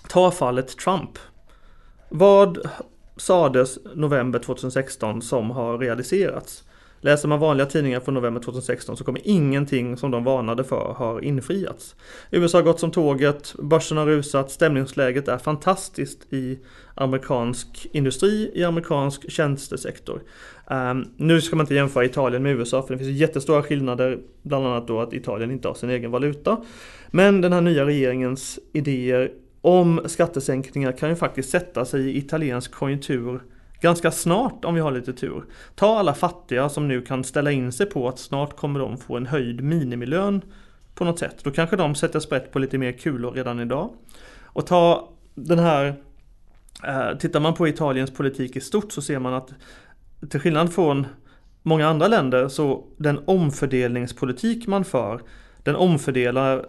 ta 0.08 0.30
fallet 0.30 0.78
Trump. 0.78 1.18
Vad 2.08 2.58
sades 3.16 3.78
november 3.94 4.38
2016 4.38 5.22
som 5.22 5.50
har 5.50 5.78
realiserats? 5.78 6.64
Läser 7.02 7.28
man 7.28 7.38
vanliga 7.38 7.66
tidningar 7.66 8.00
från 8.00 8.14
november 8.14 8.40
2016 8.40 8.96
så 8.96 9.04
kommer 9.04 9.20
ingenting 9.24 9.96
som 9.96 10.10
de 10.10 10.24
varnade 10.24 10.64
för 10.64 10.94
har 10.96 11.24
infriats. 11.24 11.96
USA 12.30 12.58
har 12.58 12.62
gått 12.62 12.80
som 12.80 12.90
tåget, 12.90 13.54
börsen 13.58 13.96
har 13.96 14.06
rusat, 14.06 14.50
stämningsläget 14.50 15.28
är 15.28 15.38
fantastiskt 15.38 16.32
i 16.32 16.58
amerikansk 16.94 17.86
industri, 17.92 18.50
i 18.54 18.64
amerikansk 18.64 19.30
tjänstesektor. 19.30 20.22
Um, 20.70 21.08
nu 21.16 21.40
ska 21.40 21.56
man 21.56 21.64
inte 21.64 21.74
jämföra 21.74 22.04
Italien 22.04 22.42
med 22.42 22.52
USA 22.52 22.82
för 22.82 22.94
det 22.94 22.98
finns 23.04 23.20
jättestora 23.20 23.62
skillnader, 23.62 24.18
bland 24.42 24.66
annat 24.66 24.88
då 24.88 25.00
att 25.00 25.12
Italien 25.12 25.50
inte 25.50 25.68
har 25.68 25.74
sin 25.74 25.90
egen 25.90 26.10
valuta. 26.10 26.56
Men 27.10 27.40
den 27.40 27.52
här 27.52 27.60
nya 27.60 27.86
regeringens 27.86 28.58
idéer 28.72 29.30
om 29.60 30.00
skattesänkningar 30.06 30.92
kan 30.92 31.08
ju 31.08 31.16
faktiskt 31.16 31.50
sätta 31.50 31.84
sig 31.84 32.00
i 32.00 32.18
italiensk 32.18 32.72
konjunktur 32.72 33.40
ganska 33.80 34.10
snart 34.10 34.64
om 34.64 34.74
vi 34.74 34.80
har 34.80 34.90
lite 34.90 35.12
tur. 35.12 35.44
Ta 35.74 35.98
alla 35.98 36.14
fattiga 36.14 36.68
som 36.68 36.88
nu 36.88 37.02
kan 37.02 37.24
ställa 37.24 37.50
in 37.50 37.72
sig 37.72 37.86
på 37.86 38.08
att 38.08 38.18
snart 38.18 38.56
kommer 38.56 38.80
de 38.80 38.98
få 38.98 39.16
en 39.16 39.26
höjd 39.26 39.64
minimilön 39.64 40.42
på 40.94 41.04
något 41.04 41.18
sätt. 41.18 41.36
Då 41.44 41.50
kanske 41.50 41.76
de 41.76 41.94
sätter 41.94 42.20
sprätt 42.20 42.52
på 42.52 42.58
lite 42.58 42.78
mer 42.78 42.92
kulor 42.92 43.32
redan 43.32 43.60
idag. 43.60 43.90
Och 44.42 44.66
ta 44.66 45.08
den 45.34 45.58
här 45.58 45.94
eh, 46.86 47.18
Tittar 47.18 47.40
man 47.40 47.54
på 47.54 47.68
Italiens 47.68 48.10
politik 48.10 48.56
i 48.56 48.60
stort 48.60 48.92
så 48.92 49.02
ser 49.02 49.18
man 49.18 49.34
att 49.34 49.52
till 50.30 50.40
skillnad 50.40 50.72
från 50.72 51.06
många 51.62 51.88
andra 51.88 52.08
länder 52.08 52.48
så 52.48 52.84
den 52.96 53.20
omfördelningspolitik 53.24 54.66
man 54.66 54.84
för 54.84 55.20
den 55.62 55.76
omfördelar 55.76 56.66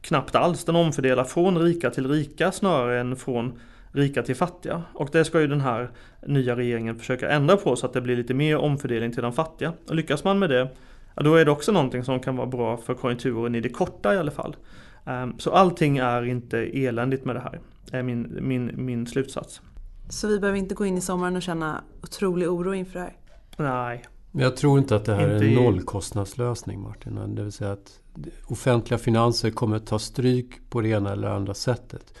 knappt 0.00 0.34
alls. 0.34 0.64
Den 0.64 0.76
omfördelar 0.76 1.24
från 1.24 1.58
rika 1.58 1.90
till 1.90 2.10
rika 2.10 2.52
snarare 2.52 3.00
än 3.00 3.16
från 3.16 3.58
rika 3.96 4.22
till 4.22 4.36
fattiga. 4.36 4.82
Och 4.94 5.08
det 5.12 5.24
ska 5.24 5.40
ju 5.40 5.46
den 5.46 5.60
här 5.60 5.90
nya 6.26 6.56
regeringen 6.56 6.96
försöka 6.96 7.30
ändra 7.30 7.56
på 7.56 7.76
så 7.76 7.86
att 7.86 7.92
det 7.92 8.00
blir 8.00 8.16
lite 8.16 8.34
mer 8.34 8.56
omfördelning 8.56 9.12
till 9.12 9.22
de 9.22 9.32
fattiga. 9.32 9.72
Och 9.88 9.94
lyckas 9.94 10.24
man 10.24 10.38
med 10.38 10.50
det, 10.50 10.68
ja, 11.14 11.22
då 11.22 11.34
är 11.34 11.44
det 11.44 11.50
också 11.50 11.72
någonting 11.72 12.04
som 12.04 12.20
kan 12.20 12.36
vara 12.36 12.46
bra 12.46 12.76
för 12.76 12.94
konjunkturen 12.94 13.54
i 13.54 13.60
det 13.60 13.68
korta 13.68 14.14
i 14.14 14.18
alla 14.18 14.30
fall. 14.30 14.56
Um, 15.04 15.38
så 15.38 15.50
allting 15.50 15.98
är 15.98 16.24
inte 16.24 16.58
eländigt 16.58 17.24
med 17.24 17.36
det 17.36 17.40
här, 17.40 17.60
är 17.92 18.02
min, 18.02 18.38
min, 18.40 18.70
min 18.74 19.06
slutsats. 19.06 19.60
Så 20.08 20.28
vi 20.28 20.40
behöver 20.40 20.58
inte 20.58 20.74
gå 20.74 20.86
in 20.86 20.98
i 20.98 21.00
sommaren 21.00 21.36
och 21.36 21.42
känna 21.42 21.84
otrolig 22.02 22.50
oro 22.50 22.74
inför 22.74 22.98
det 22.98 23.04
här? 23.04 23.16
Nej. 23.56 24.04
Jag 24.32 24.56
tror 24.56 24.78
inte 24.78 24.96
att 24.96 25.04
det 25.04 25.14
här 25.14 25.34
inte 25.34 25.46
är 25.46 25.48
en 25.48 25.54
nollkostnadslösning 25.54 26.80
Martin. 26.80 27.34
Det 27.34 27.42
vill 27.42 27.52
säga 27.52 27.72
att 27.72 28.00
offentliga 28.46 28.98
finanser 28.98 29.50
kommer 29.50 29.76
att 29.76 29.86
ta 29.86 29.98
stryk 29.98 30.70
på 30.70 30.80
det 30.80 30.88
ena 30.88 31.12
eller 31.12 31.28
andra 31.28 31.54
sättet. 31.54 32.14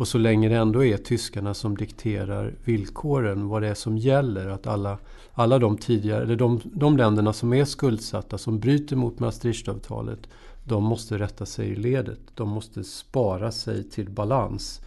Och 0.00 0.08
så 0.08 0.18
länge 0.18 0.48
det 0.48 0.56
ändå 0.56 0.84
är 0.84 0.96
tyskarna 0.96 1.54
som 1.54 1.76
dikterar 1.76 2.54
villkoren, 2.64 3.48
vad 3.48 3.62
det 3.62 3.68
är 3.68 3.74
som 3.74 3.98
gäller, 3.98 4.46
att 4.48 4.66
alla, 4.66 4.98
alla 5.32 5.58
de 5.58 5.78
tidigare, 5.78 6.22
eller 6.22 6.36
de, 6.36 6.60
de 6.64 6.96
länderna 6.96 7.32
som 7.32 7.52
är 7.52 7.64
skuldsatta, 7.64 8.38
som 8.38 8.60
bryter 8.60 8.96
mot 8.96 9.18
Maastrichtavtalet, 9.18 10.18
de 10.64 10.84
måste 10.84 11.18
rätta 11.18 11.46
sig 11.46 11.68
i 11.68 11.74
ledet. 11.74 12.18
De 12.34 12.48
måste 12.48 12.84
spara 12.84 13.52
sig 13.52 13.90
till 13.90 14.10
balans 14.10 14.80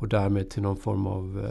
och 0.00 0.08
därmed 0.08 0.50
till 0.50 0.62
någon 0.62 0.76
form 0.76 1.06
av 1.06 1.46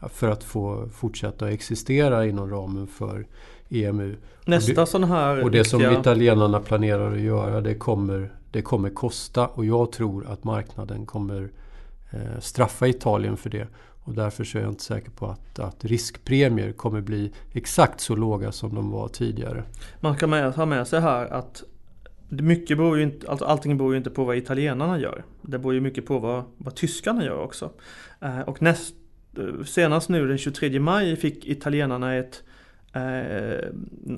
eh, 0.00 0.08
för 0.08 0.28
att 0.28 0.44
få 0.44 0.88
fortsätta 0.88 1.50
existera 1.50 2.26
inom 2.26 2.50
ramen 2.50 2.86
för 2.86 3.26
EMU. 3.68 4.16
Nästa 4.44 4.72
och 4.72 4.76
det, 4.76 4.86
sån 4.86 5.04
här 5.04 5.44
Och 5.44 5.50
det 5.50 5.64
som 5.64 5.82
italienarna 5.82 6.60
planerar 6.60 7.12
att 7.12 7.20
göra 7.20 7.60
det 7.60 7.74
kommer, 7.74 8.32
det 8.50 8.62
kommer 8.62 8.90
kosta 8.90 9.46
och 9.46 9.64
jag 9.64 9.92
tror 9.92 10.26
att 10.26 10.44
marknaden 10.44 11.06
kommer 11.06 11.50
Eh, 12.12 12.40
straffa 12.40 12.88
Italien 12.88 13.36
för 13.36 13.50
det. 13.50 13.68
Och 14.04 14.14
därför 14.14 14.44
så 14.44 14.58
är 14.58 14.62
jag 14.62 14.70
inte 14.70 14.82
säker 14.82 15.10
på 15.10 15.26
att, 15.26 15.58
att 15.58 15.84
riskpremier 15.84 16.72
kommer 16.72 17.00
bli 17.00 17.32
exakt 17.52 18.00
så 18.00 18.16
låga 18.16 18.52
som 18.52 18.74
de 18.74 18.90
var 18.90 19.08
tidigare. 19.08 19.64
Man 20.00 20.16
ska 20.16 20.26
med, 20.26 20.52
ha 20.52 20.66
med 20.66 20.88
sig 20.88 21.00
här 21.00 21.26
att 21.26 21.64
mycket 22.28 22.76
beror 22.76 22.96
ju 22.96 23.02
inte, 23.02 23.30
alltså 23.30 23.44
allting 23.44 23.76
beror 23.76 23.92
ju 23.92 23.98
inte 23.98 24.10
på 24.10 24.24
vad 24.24 24.36
italienarna 24.36 24.98
gör. 24.98 25.24
Det 25.42 25.58
beror 25.58 25.74
ju 25.74 25.80
mycket 25.80 26.06
på 26.06 26.18
vad, 26.18 26.44
vad 26.58 26.74
tyskarna 26.74 27.24
gör 27.24 27.38
också. 27.38 27.70
Eh, 28.20 28.40
och 28.40 28.62
näst, 28.62 28.94
eh, 29.38 29.64
senast 29.64 30.08
nu 30.08 30.28
den 30.28 30.38
23 30.38 30.80
maj 30.80 31.16
fick 31.16 31.46
italienarna 31.46 32.14
ett 32.14 32.42
eh, 32.92 33.68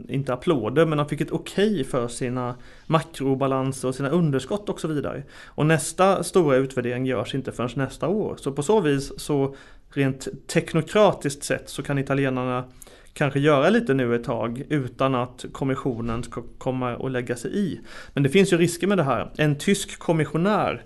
inte 0.08 0.32
applåder, 0.32 0.86
men 0.86 0.98
han 0.98 1.08
fick 1.08 1.20
ett 1.20 1.30
okej 1.30 1.72
okay 1.72 1.84
för 1.84 2.08
sina 2.08 2.54
makrobalanser 2.86 3.88
och 3.88 3.94
sina 3.94 4.08
underskott 4.08 4.68
och 4.68 4.80
så 4.80 4.88
vidare. 4.88 5.22
Och 5.44 5.66
nästa 5.66 6.22
stora 6.22 6.56
utvärdering 6.56 7.06
görs 7.06 7.34
inte 7.34 7.52
förrän 7.52 7.70
nästa 7.74 8.08
år. 8.08 8.36
Så 8.36 8.52
på 8.52 8.62
så 8.62 8.80
vis 8.80 9.12
så 9.20 9.56
rent 9.90 10.28
teknokratiskt 10.46 11.44
sett 11.44 11.68
så 11.68 11.82
kan 11.82 11.98
italienarna 11.98 12.64
kanske 13.12 13.40
göra 13.40 13.70
lite 13.70 13.94
nu 13.94 14.14
ett 14.14 14.24
tag 14.24 14.62
utan 14.68 15.14
att 15.14 15.44
kommissionen 15.52 16.22
ska 16.22 16.42
komma 16.58 16.96
och 16.96 17.10
lägga 17.10 17.36
sig 17.36 17.58
i. 17.58 17.80
Men 18.12 18.22
det 18.22 18.28
finns 18.28 18.52
ju 18.52 18.56
risker 18.56 18.86
med 18.86 18.98
det 18.98 19.04
här. 19.04 19.30
En 19.36 19.58
tysk 19.58 19.98
kommissionär, 19.98 20.82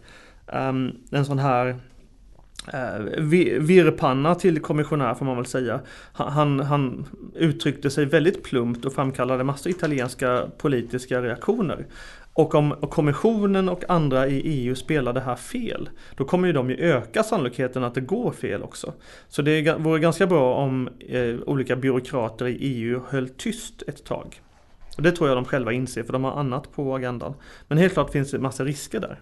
ehm, 0.47 0.91
en 1.11 1.25
sån 1.25 1.39
här 1.39 1.77
Eh, 2.73 3.23
virrpanna 3.61 4.35
till 4.35 4.61
kommissionär 4.61 5.15
får 5.15 5.25
man 5.25 5.37
väl 5.37 5.47
säga. 5.47 5.81
Han, 6.13 6.61
han 6.61 7.07
uttryckte 7.35 7.91
sig 7.91 8.05
väldigt 8.05 8.43
plumpt 8.43 8.85
och 8.85 8.93
framkallade 8.93 9.45
massor 9.45 9.71
italienska 9.71 10.47
politiska 10.59 11.23
reaktioner. 11.23 11.87
Och 12.33 12.55
om 12.55 12.75
kommissionen 12.81 13.69
och 13.69 13.85
andra 13.89 14.29
i 14.29 14.41
EU 14.41 14.75
spelar 14.75 15.13
det 15.13 15.21
här 15.21 15.37
fel, 15.37 15.89
då 16.17 16.25
kommer 16.25 16.47
ju 16.47 16.53
de 16.53 16.71
ju 16.71 16.77
öka 16.77 17.23
sannolikheten 17.23 17.85
att 17.85 17.95
det 17.95 18.01
går 18.01 18.33
fel 18.33 18.63
också. 18.63 18.93
Så 19.29 19.43
det 19.43 19.79
vore 19.79 20.01
ganska 20.01 20.27
bra 20.27 20.55
om 20.55 20.89
eh, 21.09 21.35
olika 21.47 21.77
byråkrater 21.77 22.47
i 22.47 22.57
EU 22.61 23.01
höll 23.09 23.29
tyst 23.29 23.83
ett 23.87 24.05
tag. 24.05 24.41
Och 24.97 25.03
det 25.03 25.13
tror 25.13 25.29
jag 25.29 25.37
de 25.37 25.45
själva 25.45 25.73
inser, 25.73 26.03
för 26.03 26.13
de 26.13 26.25
har 26.25 26.33
annat 26.33 26.73
på 26.73 26.95
agendan. 26.97 27.35
Men 27.69 27.79
helt 27.79 27.93
klart 27.93 28.13
finns 28.13 28.31
det 28.31 28.39
massa 28.39 28.65
risker 28.65 29.01
där. 29.01 29.21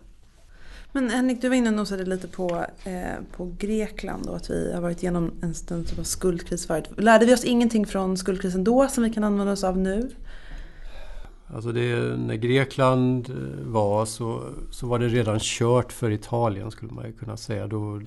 Men 0.96 1.10
Henrik, 1.10 1.40
du 1.40 1.48
var 1.48 1.56
inne 1.56 1.68
och 1.68 1.76
nosade 1.76 2.04
lite 2.04 2.28
på, 2.28 2.66
eh, 2.84 3.22
på 3.36 3.54
Grekland 3.58 4.26
och 4.26 4.36
att 4.36 4.50
vi 4.50 4.72
har 4.74 4.80
varit 4.80 5.02
igenom 5.02 5.32
en 5.42 5.54
stund 5.54 5.88
typ 5.88 5.98
av 5.98 6.02
skuldkris 6.02 6.66
förut. 6.66 6.84
Lärde 6.96 7.26
vi 7.26 7.34
oss 7.34 7.44
ingenting 7.44 7.86
från 7.86 8.16
skuldkrisen 8.16 8.64
då 8.64 8.88
som 8.88 9.04
vi 9.04 9.10
kan 9.10 9.24
använda 9.24 9.52
oss 9.52 9.64
av 9.64 9.78
nu? 9.78 10.10
Alltså 11.46 11.72
det, 11.72 12.16
när 12.16 12.34
Grekland 12.34 13.30
eh, 13.30 13.66
var 13.66 14.06
så, 14.06 14.42
så 14.70 14.86
var 14.86 14.98
det 14.98 15.08
redan 15.08 15.38
kört 15.40 15.92
för 15.92 16.10
Italien 16.10 16.70
skulle 16.70 16.92
man 16.92 17.12
kunna 17.12 17.36
säga. 17.36 17.66
Då, 17.66 18.00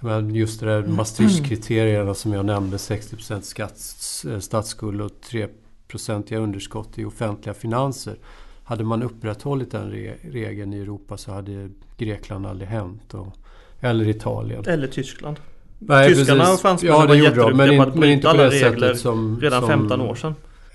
men 0.00 0.34
just 0.34 0.60
det 0.60 0.66
där 0.66 0.78
mm. 0.78 0.96
Maastrichtkriterierna 0.96 2.14
som 2.14 2.32
jag 2.32 2.46
nämnde, 2.46 2.76
60% 2.76 3.40
skatt, 3.40 3.80
eh, 4.32 4.38
statsskuld 4.40 5.00
och 5.00 5.12
3% 5.88 6.36
underskott 6.36 6.98
i 6.98 7.04
offentliga 7.04 7.54
finanser. 7.54 8.16
Hade 8.68 8.84
man 8.84 9.02
upprätthållit 9.02 9.70
den 9.70 9.90
re 9.90 10.14
regeln 10.22 10.72
i 10.72 10.78
Europa 10.78 11.16
så 11.16 11.32
hade 11.32 11.70
Grekland 11.96 12.46
aldrig 12.46 12.68
hänt. 12.68 13.14
Och, 13.14 13.36
eller 13.80 14.08
Italien. 14.08 14.64
Eller 14.66 14.86
Tyskland. 14.86 15.36
Nej, 15.78 16.14
Tyskarna 16.14 16.52
och 16.52 16.60
fransmännen 16.60 17.00
ja, 17.00 17.06
var 17.06 17.14
jätteduktiga 17.14 17.84
på 17.84 17.90
att 17.90 17.94
bryta 17.94 18.30
alla 18.30 18.50
regler 18.50 18.94
som, 18.94 19.40
redan 19.40 19.60
som, 19.60 19.68
15 19.68 20.00
år 20.00 20.14
sedan. 20.14 20.34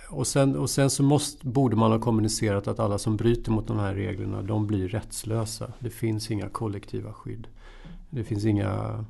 Och 0.10 0.28
sen, 0.28 0.56
och 0.56 0.70
sen 0.70 0.90
så 0.90 1.04
måste, 1.04 1.48
borde 1.48 1.76
man 1.76 1.92
ha 1.92 2.00
kommunicerat 2.00 2.68
att 2.68 2.80
alla 2.80 2.98
som 2.98 3.18
bryter 3.18 3.52
mot 3.52 3.68
de 3.68 3.80
här 3.80 3.94
reglerna, 3.94 4.42
de 4.42 4.68
blir 4.68 4.88
rättslösa. 4.88 5.72
Det 5.80 5.90
finns 5.90 6.32
inga 6.32 6.50
kollektiva 6.50 7.14
skydd. 7.14 7.48
Det 8.10 8.24
finns 8.24 8.46
inga, 8.46 9.06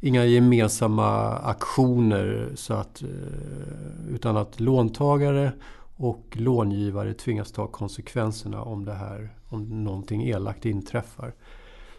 inga 0.00 0.24
gemensamma 0.24 1.38
aktioner 1.38 2.48
så 2.54 2.74
att, 2.74 3.02
eh, 3.02 4.14
utan 4.14 4.36
att 4.36 4.60
låntagare 4.60 5.52
och 5.98 6.26
långivare 6.32 7.14
tvingas 7.14 7.52
ta 7.52 7.66
konsekvenserna 7.66 8.62
om 8.62 8.84
det 8.84 8.94
här, 8.94 9.34
om 9.48 9.84
någonting 9.84 10.28
elakt 10.28 10.64
inträffar. 10.64 11.34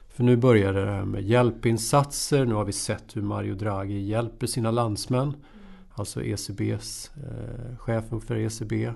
För 0.09 0.23
nu 0.23 0.37
börjar 0.37 0.73
det 0.73 0.91
här 0.91 1.05
med 1.05 1.23
hjälpinsatser. 1.23 2.45
Nu 2.45 2.53
har 2.53 2.65
vi 2.65 2.71
sett 2.71 3.15
hur 3.15 3.21
Mario 3.21 3.55
Draghi 3.55 3.99
hjälper 3.99 4.47
sina 4.47 4.71
landsmän 4.71 5.33
alltså 5.99 6.23
ECBs, 6.23 7.11
eh, 7.15 7.77
chefen 7.77 8.21
för 8.21 8.35
ECB. 8.35 8.93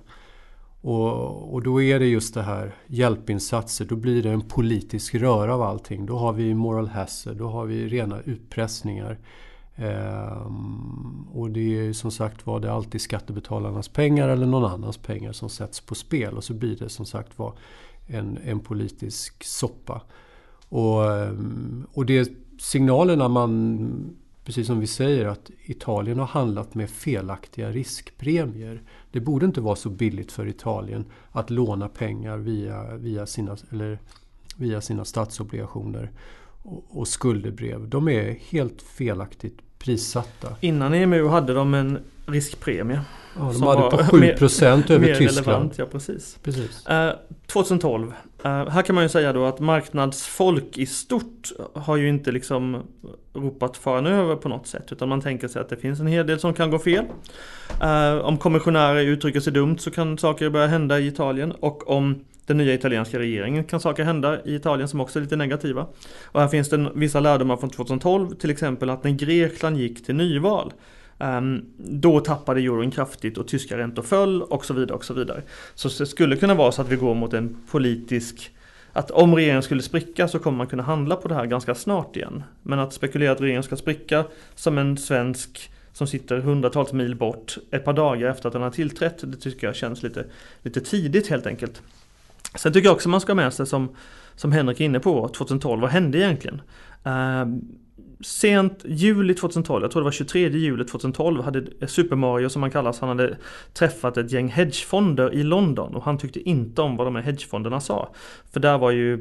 Och, 0.82 1.54
och, 1.54 1.64
då 1.64 1.82
är 1.82 2.00
det 2.00 2.06
just 2.06 2.34
det 2.34 2.42
här 2.42 2.76
hjälpinsatser, 2.88 3.86
då 3.86 3.96
blir 3.96 4.24
det 4.24 4.32
en 4.32 4.42
politisk 4.42 5.16
röra 5.16 5.54
av 5.54 5.62
allting. 5.62 6.06
Då 6.06 6.18
har 6.18 6.34
vi 6.34 6.54
moral 6.54 6.88
hazard, 6.88 7.38
då 7.38 7.48
har 7.48 7.66
vi 7.66 7.88
rena 7.88 8.22
utpressningar. 8.22 9.20
Ehm, 9.76 11.28
och 11.34 11.50
det 11.50 11.80
är 11.80 11.94
som 11.94 12.12
sagt 12.12 12.48
var 12.48 12.60
det 12.60 12.72
alltid 12.72 13.02
skattebetalarnas 13.02 13.88
pengar 13.88 14.30
eller 14.30 14.46
någon 14.46 14.72
annans 14.72 14.98
pengar 14.98 15.32
som 15.32 15.50
sätts 15.50 15.82
på 15.82 15.96
spel. 15.96 16.38
Och 16.38 16.44
så 16.44 16.54
blir 16.54 16.76
det 16.76 16.90
som 16.90 17.06
sagt 17.06 17.40
var 17.40 17.54
en, 18.08 18.40
en 18.44 18.60
politisk 18.60 19.44
soppa. 19.44 20.02
Och, 20.70 21.14
ehm, 21.14 21.88
och 21.94 22.06
det 22.06 22.32
signalerna 22.60 23.28
man 23.28 24.16
precis 24.46 24.68
som 24.68 24.80
vi 24.80 24.88
säger 24.88 25.26
att 25.26 25.52
Italien 25.66 26.20
har 26.20 26.26
handlat 26.26 26.76
med 26.76 26.90
felaktiga 26.90 27.72
riskpremier. 27.72 28.82
Det 29.12 29.20
borde 29.20 29.46
inte 29.46 29.62
vara 29.62 29.76
så 29.76 29.90
billigt 29.90 30.32
för 30.32 30.48
Italien 30.48 31.06
att 31.32 31.50
låna 31.50 31.90
pengar 31.90 32.38
via, 32.38 32.96
via, 32.96 33.26
sina, 33.26 33.58
eller 33.72 34.00
via 34.58 34.82
sina 34.82 35.06
statsobligationer 35.06 36.12
och, 36.64 37.08
skuldebrev. 37.08 37.90
De 37.90 38.08
är 38.08 38.36
helt 38.50 38.82
felaktigt 38.82 39.58
prissatta. 39.80 40.48
Innan 40.62 40.94
EMU 40.94 41.28
hade 41.28 41.54
de 41.54 41.74
en 41.74 42.00
riskpremie. 42.26 43.02
Ja, 43.38 43.52
de 43.54 43.64
hade 43.64 43.98
på 43.98 44.04
7 44.04 44.28
procent 44.28 44.90
över 44.90 45.06
mer 45.06 45.16
Tyskland. 45.16 45.48
Relevant, 45.48 45.78
ja, 45.78 45.86
precis. 45.86 46.38
precis. 46.44 46.86
Uh, 46.90 47.10
2012. 47.48 48.08
Uh, 48.08 48.14
här 48.46 48.82
kan 48.82 48.96
man 48.96 49.04
ju 49.04 49.10
säga 49.10 49.34
då 49.34 49.46
att 49.46 49.60
marknadsfolk 49.60 50.78
i 50.78 50.86
stort 50.86 51.52
har 51.74 51.98
ju 51.98 52.10
inte 52.10 52.32
liksom 52.32 52.84
ropat 53.34 53.78
faran 53.78 54.06
över 54.06 54.36
på 54.36 54.50
något 54.50 54.68
sätt. 54.68 54.92
Utan 54.92 55.10
man 55.10 55.22
tänker 55.22 55.48
sig 55.48 55.62
att 55.62 55.70
det 55.70 55.78
finns 55.78 56.00
en 56.00 56.08
hel 56.08 56.28
del 56.28 56.40
som 56.40 56.54
kan 56.54 56.72
gå 56.72 56.80
fel. 56.80 57.06
Uh, 57.84 58.18
om 58.18 58.38
kommissionärer 58.38 59.02
uttrycker 59.02 59.40
sig 59.40 59.54
dumt 59.54 59.78
så 59.78 59.92
kan 59.92 60.18
saker 60.18 60.50
börja 60.50 60.68
hända 60.68 61.00
i 61.00 61.08
Italien. 61.08 61.52
Och 61.52 61.90
om 61.90 62.26
den 62.46 62.58
nya 62.58 62.74
italienska 62.74 63.20
regeringen 63.20 63.64
kan 63.64 63.80
saker 63.80 64.04
hända 64.04 64.44
i 64.46 64.56
Italien 64.56 64.88
som 64.88 65.02
också 65.02 65.20
är 65.20 65.24
lite 65.24 65.36
negativa. 65.36 65.88
Och 66.24 66.42
här 66.42 66.48
finns 66.48 66.70
det 66.70 66.92
vissa 66.96 67.20
lärdomar 67.20 67.58
från 67.58 67.70
2012, 67.70 68.36
till 68.36 68.50
exempel 68.50 68.90
att 68.90 69.04
när 69.04 69.12
Grekland 69.12 69.78
gick 69.78 70.06
till 70.06 70.16
nyval 70.16 70.74
ehm, 71.20 71.66
då 71.78 72.20
tappade 72.20 72.62
euron 72.62 72.92
kraftigt 72.92 73.38
och 73.38 73.48
tyska 73.48 73.78
räntor 73.78 74.04
föll 74.04 74.42
och 74.42 74.66
så 74.66 74.74
vidare 74.74 74.98
och 74.98 75.06
så 75.06 75.14
vidare. 75.14 75.42
Så 75.76 75.90
det 76.04 76.06
skulle 76.06 76.36
kunna 76.36 76.54
vara 76.54 76.72
så 76.72 76.82
att 76.82 76.90
vi 76.90 76.96
går 76.96 77.16
mot 77.16 77.34
en 77.34 77.58
politisk 77.72 78.52
att 78.94 79.12
om 79.12 79.36
regeringen 79.36 79.64
skulle 79.64 79.82
spricka 79.82 80.28
så 80.28 80.40
kommer 80.40 80.58
man 80.58 80.68
kunna 80.68 80.84
handla 80.84 81.16
på 81.16 81.28
det 81.28 81.36
här 81.36 81.46
ganska 81.46 81.76
snart 81.76 82.16
igen. 82.16 82.44
Men 82.64 82.80
att 82.80 82.94
spekulera 82.94 83.32
att 83.32 83.42
regeringen 83.42 83.64
ska 83.64 83.76
spricka 83.76 84.26
som 84.56 84.78
en 84.78 84.98
svensk 84.98 85.72
som 85.94 86.08
sitter 86.08 86.40
hundratals 86.40 86.94
mil 86.94 87.16
bort 87.16 87.58
ett 87.72 87.86
par 87.86 87.94
dagar 87.94 88.30
efter 88.30 88.48
att 88.48 88.54
den 88.54 88.62
har 88.62 88.70
tillträtt, 88.70 89.32
det 89.32 89.38
tycker 89.38 89.68
jag 89.68 89.76
känns 89.76 90.04
lite, 90.04 90.26
lite 90.62 90.82
tidigt 90.82 91.28
helt 91.28 91.48
enkelt. 91.48 91.82
Sen 92.56 92.74
tycker 92.74 92.88
jag 92.88 92.96
också 92.96 93.10
man 93.10 93.22
ska 93.22 93.32
ha 93.32 93.36
med 93.36 93.54
sig 93.54 93.66
som, 93.68 93.96
som 94.36 94.52
Henrik 94.52 94.80
är 94.80 94.86
inne 94.86 95.00
på, 95.00 95.28
2012, 95.28 95.82
vad 95.82 95.90
hände 95.90 96.18
egentligen? 96.18 96.62
Um, 97.04 97.62
sent 98.26 98.86
juli 98.86 99.34
2012, 99.34 99.84
jag 99.84 99.92
tror 99.92 100.02
det 100.02 100.04
var 100.04 100.12
23 100.12 100.50
juli 100.50 100.86
2012, 100.86 101.44
hade 101.44 101.88
Super 101.88 102.16
Mario 102.16 102.50
som 102.50 102.62
han 102.62 102.72
kallas, 102.72 103.00
han 103.00 103.10
hade 103.10 103.38
träffat 103.74 104.18
ett 104.18 104.32
gäng 104.32 104.48
hedgefonder 104.48 105.34
i 105.34 105.44
London 105.44 105.96
och 105.96 106.04
han 106.04 106.18
tyckte 106.18 106.50
inte 106.50 106.82
om 106.82 106.98
vad 106.98 107.08
de 107.08 107.16
här 107.16 107.24
hedgefonderna 107.24 107.80
sa. 107.80 108.14
För 108.52 108.60
där 108.60 108.78
var 108.78 108.92
ju 108.92 109.18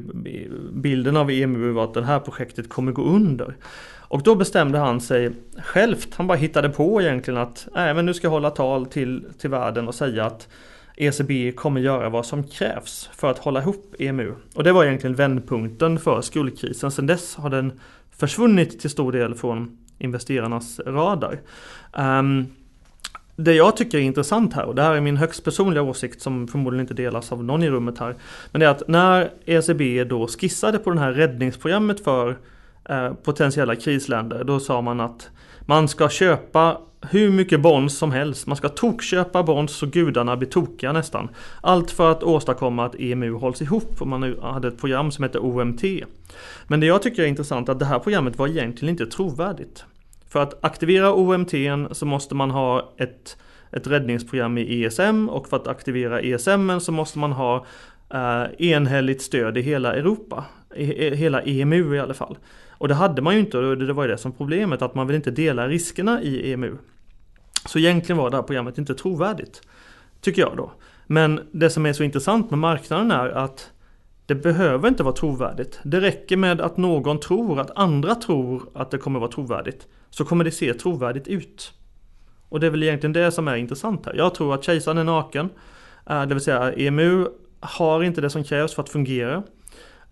bilden 0.71 1.17
av 1.17 1.31
EMU 1.31 1.71
var 1.71 1.83
att 1.83 1.93
det 1.93 2.05
här 2.05 2.19
projektet 2.19 2.69
kommer 2.69 2.91
gå 2.91 3.03
under. 3.03 3.55
Och 4.13 4.23
då 4.23 4.35
bestämde 4.35 4.77
han 4.77 5.01
sig 5.01 5.31
självt, 5.57 6.15
han 6.15 6.27
bara 6.27 6.37
hittade 6.37 6.69
på 6.69 7.01
egentligen 7.01 7.39
att 7.39 7.67
nej 7.75 7.93
men 7.93 8.05
nu 8.05 8.13
ska 8.13 8.25
jag 8.25 8.31
hålla 8.31 8.49
tal 8.49 8.85
till, 8.85 9.25
till 9.37 9.49
världen 9.49 9.87
och 9.87 9.95
säga 9.95 10.25
att 10.25 10.47
ECB 10.95 11.51
kommer 11.55 11.81
göra 11.81 12.09
vad 12.09 12.25
som 12.25 12.43
krävs 12.43 13.09
för 13.13 13.31
att 13.31 13.37
hålla 13.37 13.61
ihop 13.61 13.95
EMU. 13.99 14.35
Och 14.55 14.63
det 14.63 14.71
var 14.71 14.85
egentligen 14.85 15.15
vändpunkten 15.15 15.99
för 15.99 16.21
skuldkrisen. 16.21 16.91
Sedan 16.91 17.07
dess 17.07 17.35
har 17.35 17.49
den 17.49 17.79
försvunnit 18.11 18.79
till 18.79 18.89
stor 18.89 19.11
del 19.11 19.35
från 19.35 19.77
investerarnas 19.97 20.79
radar. 20.79 21.39
Um, 21.93 22.47
det 23.35 23.53
jag 23.53 23.77
tycker 23.77 23.97
är 23.97 24.01
intressant 24.01 24.53
här, 24.53 24.65
och 24.65 24.75
det 24.75 24.81
här 24.81 24.95
är 24.95 25.01
min 25.01 25.17
högst 25.17 25.43
personliga 25.43 25.83
åsikt 25.83 26.21
som 26.21 26.47
förmodligen 26.47 26.83
inte 26.83 26.93
delas 26.93 27.31
av 27.31 27.43
någon 27.43 27.63
i 27.63 27.69
rummet 27.69 27.99
här. 27.99 28.15
Men 28.51 28.59
det 28.59 28.65
är 28.65 28.69
att 28.69 28.87
när 28.87 29.31
ECB 29.45 30.03
då 30.03 30.27
skissade 30.27 30.79
på 30.79 30.91
det 30.91 30.99
här 30.99 31.11
räddningsprogrammet 31.11 32.03
för 32.03 32.37
eh, 32.85 33.13
potentiella 33.13 33.75
krisländer, 33.75 34.43
då 34.43 34.59
sa 34.59 34.81
man 34.81 34.99
att 34.99 35.29
man 35.65 35.87
ska 35.87 36.09
köpa 36.09 36.77
hur 37.09 37.31
mycket 37.31 37.61
bonds 37.61 37.97
som 37.97 38.11
helst. 38.11 38.47
Man 38.47 38.57
ska 38.57 38.69
tokköpa 38.69 39.43
bonds 39.43 39.73
så 39.73 39.85
gudarna 39.85 40.37
blir 40.37 40.49
tokiga 40.49 40.91
nästan. 40.91 41.29
Allt 41.61 41.91
för 41.91 42.11
att 42.11 42.23
åstadkomma 42.23 42.85
att 42.85 42.95
EMU 42.99 43.33
hålls 43.33 43.61
ihop. 43.61 44.01
Och 44.01 44.07
man 44.07 44.35
hade 44.41 44.67
ett 44.67 44.79
program 44.79 45.11
som 45.11 45.23
heter 45.23 45.45
OMT. 45.45 45.83
Men 46.67 46.79
det 46.79 46.85
jag 46.85 47.01
tycker 47.01 47.23
är 47.23 47.27
intressant 47.27 47.69
är 47.69 47.73
att 47.73 47.79
det 47.79 47.85
här 47.85 47.99
programmet 47.99 48.37
var 48.37 48.47
egentligen 48.47 48.89
inte 48.89 49.05
trovärdigt. 49.05 49.85
För 50.29 50.43
att 50.43 50.63
aktivera 50.63 51.13
OMT 51.13 51.51
så 51.91 52.05
måste 52.05 52.35
man 52.35 52.51
ha 52.51 52.93
ett, 52.97 53.37
ett 53.71 53.87
räddningsprogram 53.87 54.57
i 54.57 54.83
ESM 54.85 55.29
och 55.29 55.47
för 55.47 55.57
att 55.57 55.67
aktivera 55.67 56.21
ESM 56.21 56.79
så 56.79 56.91
måste 56.91 57.19
man 57.19 57.31
ha 57.31 57.65
eh, 58.13 58.43
enhälligt 58.57 59.21
stöd 59.21 59.57
i 59.57 59.61
hela 59.61 59.95
Europa. 59.95 60.45
I, 60.75 61.15
hela 61.15 61.41
EMU 61.41 61.95
i 61.95 61.99
alla 61.99 62.13
fall. 62.13 62.37
Och 62.69 62.87
det 62.87 62.93
hade 62.93 63.21
man 63.21 63.33
ju 63.33 63.39
inte 63.39 63.57
och 63.57 63.77
det 63.77 63.93
var 63.93 64.03
ju 64.03 64.11
det 64.11 64.17
som 64.17 64.31
problemet 64.31 64.81
att 64.81 64.95
man 64.95 65.07
vill 65.07 65.15
inte 65.15 65.31
dela 65.31 65.67
riskerna 65.67 66.21
i 66.21 66.53
EMU. 66.53 66.77
Så 67.65 67.79
egentligen 67.79 68.17
var 68.17 68.29
det 68.29 68.35
här 68.35 68.43
programmet 68.43 68.77
inte 68.77 68.95
trovärdigt. 68.95 69.61
Tycker 70.21 70.41
jag 70.41 70.57
då. 70.57 70.71
Men 71.07 71.39
det 71.51 71.69
som 71.69 71.85
är 71.85 71.93
så 71.93 72.03
intressant 72.03 72.49
med 72.49 72.59
marknaden 72.59 73.11
är 73.11 73.29
att 73.29 73.71
det 74.25 74.35
behöver 74.35 74.87
inte 74.87 75.03
vara 75.03 75.15
trovärdigt. 75.15 75.79
Det 75.83 76.01
räcker 76.01 76.37
med 76.37 76.61
att 76.61 76.77
någon 76.77 77.19
tror 77.19 77.59
att 77.59 77.77
andra 77.77 78.15
tror 78.15 78.69
att 78.73 78.91
det 78.91 78.97
kommer 78.97 79.19
vara 79.19 79.31
trovärdigt. 79.31 79.87
Så 80.09 80.25
kommer 80.25 80.43
det 80.43 80.51
se 80.51 80.73
trovärdigt 80.73 81.27
ut. 81.27 81.73
Och 82.49 82.59
det 82.59 82.67
är 82.67 82.71
väl 82.71 82.83
egentligen 82.83 83.13
det 83.13 83.31
som 83.31 83.47
är 83.47 83.55
intressant 83.55 84.05
här. 84.05 84.13
Jag 84.13 84.35
tror 84.35 84.53
att 84.53 84.63
kejsaren 84.63 84.97
är 84.97 85.03
naken. 85.03 85.49
Eh, 86.09 86.25
det 86.25 86.33
vill 86.33 86.43
säga 86.43 86.73
EMU 86.73 87.27
har 87.59 88.03
inte 88.03 88.21
det 88.21 88.29
som 88.29 88.43
krävs 88.43 88.73
för 88.73 88.83
att 88.83 88.89
fungera. 88.89 89.43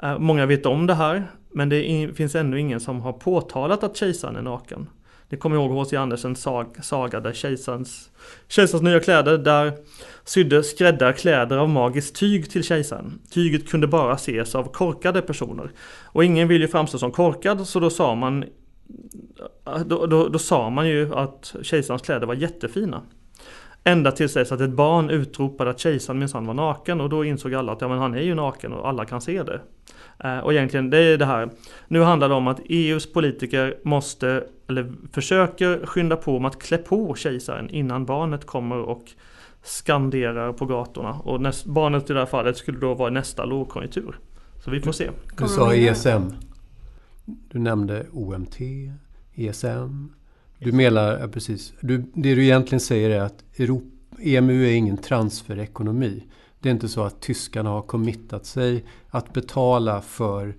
Eh, 0.04 0.20
många 0.20 0.46
vet 0.46 0.66
om 0.66 0.88
det 0.88 0.94
här. 0.94 1.32
Men 1.54 1.70
det 1.70 2.10
finns 2.16 2.36
ännu 2.36 2.60
ingen 2.60 2.80
som 2.80 3.02
har 3.02 3.14
påtalat 3.14 3.84
att 3.84 3.98
kejsaren 3.98 4.36
är 4.36 4.42
naken. 4.42 4.88
Ni 5.32 5.38
kommer 5.38 5.56
ihåg 5.56 5.72
H.C. 5.72 5.96
Andersens 5.98 6.48
saga 6.82 7.20
där 7.20 7.34
kejsarens, 7.34 8.10
kejsarens 8.48 8.84
nya 8.84 9.00
kläder 9.00 9.38
där 9.38 9.74
sydde 10.24 10.64
skräddarkläder 10.64 11.58
av 11.58 11.70
magiskt 11.70 12.16
tyg 12.16 12.52
till 12.52 12.64
kejsaren. 12.64 13.20
Tyget 13.34 13.70
kunde 13.70 13.88
bara 13.88 14.14
ses 14.14 14.56
av 14.56 14.64
korkade 14.64 15.22
personer. 15.22 15.72
Och 16.04 16.26
ingen 16.26 16.48
vill 16.48 16.62
ju 16.62 16.68
framstå 16.68 16.98
som 16.98 17.12
korkad 17.12 17.68
så 17.68 17.80
då 17.80 17.90
sa 17.90 18.16
man 18.16 18.46
då, 19.86 20.06
då, 20.06 20.28
då 20.28 20.40
sa 20.40 20.70
man 20.70 20.88
ju 20.88 21.16
att 21.16 21.56
kejsarens 21.62 22.02
kläder 22.02 22.28
var 22.28 22.34
jättefina. 22.34 23.02
Ända 23.84 24.12
tills 24.12 24.34
dess 24.34 24.52
att 24.52 24.62
ett 24.62 24.70
barn 24.70 25.10
utropade 25.10 25.70
att 25.70 25.80
kejsaren 25.80 26.20
minsann 26.20 26.46
var 26.46 26.54
naken 26.54 27.02
och 27.02 27.10
då 27.10 27.26
insåg 27.26 27.54
alla 27.54 27.72
att 27.72 27.82
ja, 27.82 27.88
men 27.88 27.98
han 27.98 28.14
är 28.14 28.22
ju 28.22 28.36
naken 28.36 28.74
och 28.74 28.88
alla 28.90 29.06
kan 29.06 29.22
se 29.22 29.44
det. 29.44 29.62
Eh, 30.24 30.40
och 30.40 30.54
egentligen 30.54 30.90
det 30.90 30.98
är 30.98 31.18
det 31.18 31.26
här. 31.26 31.50
Nu 31.88 32.02
handlar 32.02 32.30
det 32.30 32.36
om 32.36 32.48
att 32.48 32.60
EUs 32.70 33.14
politiker 33.14 33.78
måste, 33.84 34.44
eller 34.70 34.92
försöker 35.12 35.86
skynda 35.86 36.16
på 36.16 36.40
med 36.40 36.50
att 36.50 36.60
klä 36.60 36.78
på 36.78 37.16
kejsaren 37.16 37.70
innan 37.70 38.06
barnet 38.06 38.46
kommer 38.46 38.78
och 38.78 39.04
skanderar 39.64 40.54
på 40.54 40.66
gatorna. 40.66 41.14
Och 41.14 41.42
näst, 41.42 41.66
barnet 41.66 42.10
i 42.10 42.14
det 42.14 42.20
här 42.20 42.26
fallet 42.26 42.58
skulle 42.58 42.80
då 42.80 42.94
vara 42.94 43.10
nästa 43.10 43.46
lågkonjunktur. 43.46 44.20
Så 44.64 44.72
vi 44.72 44.82
får 44.82 44.92
se. 44.92 45.10
Du 45.38 45.48
sa 45.48 45.74
ESM. 45.74 46.34
Du 47.26 47.60
nämnde 47.60 48.06
OMT, 48.12 48.58
ESM. 49.36 50.08
Du 50.60 50.72
menar, 50.72 51.18
ja, 51.20 51.28
precis. 51.28 51.74
Du, 51.80 51.98
det 51.98 52.36
du 52.36 52.44
egentligen 52.44 52.80
säger 52.80 53.10
är 53.10 53.22
att 53.22 53.60
Europa, 53.60 53.86
EMU 54.20 54.66
är 54.66 54.72
ingen 54.72 54.98
transferekonomi. 54.98 56.24
Det 56.62 56.70
är 56.70 56.74
inte 56.74 56.90
så 56.90 57.04
att 57.04 57.22
tyskarna 57.22 57.70
har 57.70 57.82
committat 57.82 58.46
sig 58.46 58.86
att 59.10 59.34
betala 59.34 60.02
för 60.02 60.56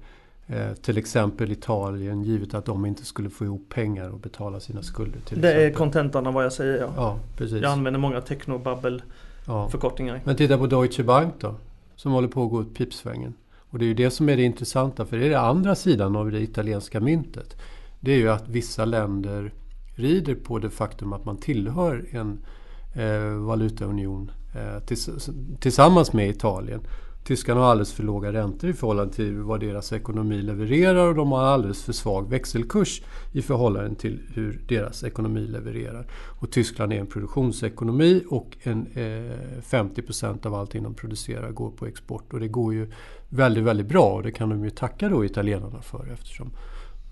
eh, 0.46 0.72
till 0.72 0.98
exempel 0.98 1.52
Italien 1.52 2.22
givet 2.22 2.54
att 2.54 2.64
de 2.64 2.86
inte 2.86 3.04
skulle 3.04 3.30
få 3.30 3.44
ihop 3.44 3.68
pengar 3.68 4.08
och 4.08 4.18
betala 4.18 4.60
sina 4.60 4.82
skulder. 4.82 5.12
Det 5.12 5.36
exempel. 5.36 5.44
är 5.44 5.72
kontentan 5.72 6.26
av 6.26 6.34
vad 6.34 6.44
jag 6.44 6.52
säger 6.52 6.78
ja. 6.78 6.92
ja 6.96 7.18
precis. 7.36 7.62
Jag 7.62 7.72
använder 7.72 8.00
många 8.00 8.20
technobabbel 8.20 9.02
ja. 9.46 9.68
förkortningar. 9.68 10.20
Men 10.24 10.36
titta 10.36 10.58
på 10.58 10.66
Deutsche 10.66 11.02
Bank 11.02 11.34
då. 11.38 11.54
Som 11.96 12.12
håller 12.12 12.28
på 12.28 12.44
att 12.44 12.50
gå 12.50 12.58
åt 12.58 12.74
pipsvängen. 12.74 13.34
Och 13.70 13.78
det 13.78 13.84
är 13.84 13.86
ju 13.86 13.94
det 13.94 14.10
som 14.10 14.28
är 14.28 14.36
det 14.36 14.42
intressanta. 14.42 15.06
För 15.06 15.16
det 15.16 15.26
är 15.26 15.30
det 15.30 15.40
andra 15.40 15.74
sidan 15.74 16.16
av 16.16 16.30
det 16.30 16.40
italienska 16.40 17.00
myntet. 17.00 17.56
Det 18.00 18.12
är 18.12 18.16
ju 18.16 18.30
att 18.30 18.48
vissa 18.48 18.84
länder 18.84 19.52
rider 19.94 20.34
på 20.34 20.58
det 20.58 20.70
faktum 20.70 21.12
att 21.12 21.24
man 21.24 21.36
tillhör 21.36 22.04
en 22.10 22.38
eh, 22.94 23.46
valutaunion 23.46 24.30
Eh, 24.54 24.78
tills, 24.86 25.30
tillsammans 25.60 26.12
med 26.12 26.28
Italien. 26.28 26.80
Tyskarna 27.24 27.60
har 27.60 27.70
alldeles 27.70 27.92
för 27.92 28.02
låga 28.02 28.32
räntor 28.32 28.70
i 28.70 28.72
förhållande 28.72 29.14
till 29.14 29.36
vad 29.36 29.60
deras 29.60 29.92
ekonomi 29.92 30.42
levererar 30.42 31.08
och 31.08 31.14
de 31.14 31.32
har 31.32 31.42
alldeles 31.42 31.84
för 31.84 31.92
svag 31.92 32.30
växelkurs 32.30 33.02
i 33.32 33.42
förhållande 33.42 33.94
till 33.94 34.20
hur 34.34 34.60
deras 34.68 35.04
ekonomi 35.04 35.40
levererar. 35.40 36.06
Och 36.40 36.50
Tyskland 36.50 36.92
är 36.92 36.96
en 36.96 37.06
produktionsekonomi 37.06 38.24
och 38.28 38.56
en, 38.62 38.86
eh, 38.94 39.62
50% 39.62 40.46
av 40.46 40.54
allting 40.54 40.82
de 40.82 40.94
producerar 40.94 41.50
går 41.50 41.70
på 41.70 41.86
export. 41.86 42.32
Och 42.32 42.40
det 42.40 42.48
går 42.48 42.74
ju 42.74 42.90
väldigt, 43.28 43.64
väldigt 43.64 43.86
bra 43.86 44.14
och 44.14 44.22
det 44.22 44.32
kan 44.32 44.48
de 44.48 44.64
ju 44.64 44.70
tacka 44.70 45.08
då 45.08 45.24
italienarna 45.24 45.82
för 45.82 46.08
eftersom 46.12 46.50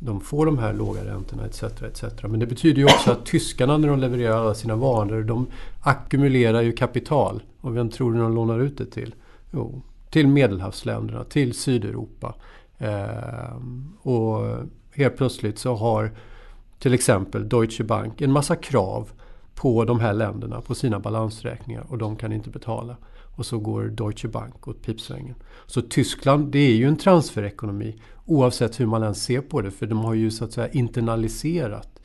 de 0.02 0.20
får 0.20 0.46
de 0.46 0.58
här 0.58 0.72
låga 0.72 1.04
räntorna 1.04 1.46
etc. 1.46 1.62
etc. 1.62 2.04
Men 2.22 2.40
det 2.40 2.46
betyder 2.46 2.78
ju 2.78 2.84
också 2.84 3.10
att 3.10 3.26
tyskarna 3.26 3.78
när 3.78 3.88
de 3.88 3.98
levererar 3.98 4.36
alla 4.36 4.54
sina 4.54 4.76
varor, 4.76 5.22
de 5.22 5.46
ackumulerar 5.80 6.62
ju 6.62 6.72
kapital. 6.72 7.42
Och 7.60 7.76
vem 7.76 7.88
tror 7.88 8.12
du 8.12 8.18
de 8.18 8.34
lånar 8.34 8.60
ut 8.60 8.78
det 8.78 8.86
till? 8.86 9.14
Jo, 9.50 9.82
till 10.10 10.28
medelhavsländerna, 10.28 11.24
till 11.24 11.54
Sydeuropa. 11.54 12.34
Eh, 12.78 13.56
och 14.02 14.56
helt 14.94 15.16
plötsligt 15.16 15.58
så 15.58 15.74
har 15.74 16.10
till 16.78 16.94
exempel 16.94 17.48
Deutsche 17.48 17.84
Bank 17.84 18.20
en 18.20 18.32
massa 18.32 18.56
krav 18.56 19.10
på 19.54 19.84
de 19.84 20.00
här 20.00 20.12
länderna, 20.12 20.60
på 20.60 20.74
sina 20.74 21.00
balansräkningar 21.00 21.84
och 21.88 21.98
de 21.98 22.16
kan 22.16 22.32
inte 22.32 22.50
betala. 22.50 22.96
Och 23.36 23.46
så 23.46 23.58
går 23.58 23.84
Deutsche 23.84 24.28
Bank 24.28 24.68
åt 24.68 24.82
pipsvängen. 24.82 25.34
Så 25.66 25.82
Tyskland, 25.82 26.52
det 26.52 26.58
är 26.58 26.74
ju 26.74 26.88
en 26.88 26.96
transferekonomi 26.96 28.00
oavsett 28.30 28.80
hur 28.80 28.86
man 28.86 29.02
än 29.02 29.14
ser 29.14 29.40
på 29.40 29.60
det. 29.60 29.70
För 29.70 29.86
de 29.86 29.98
har 29.98 30.14
ju 30.14 30.30
så 30.30 30.44
att 30.44 30.52
säga 30.52 30.68
internaliserat 30.68 32.00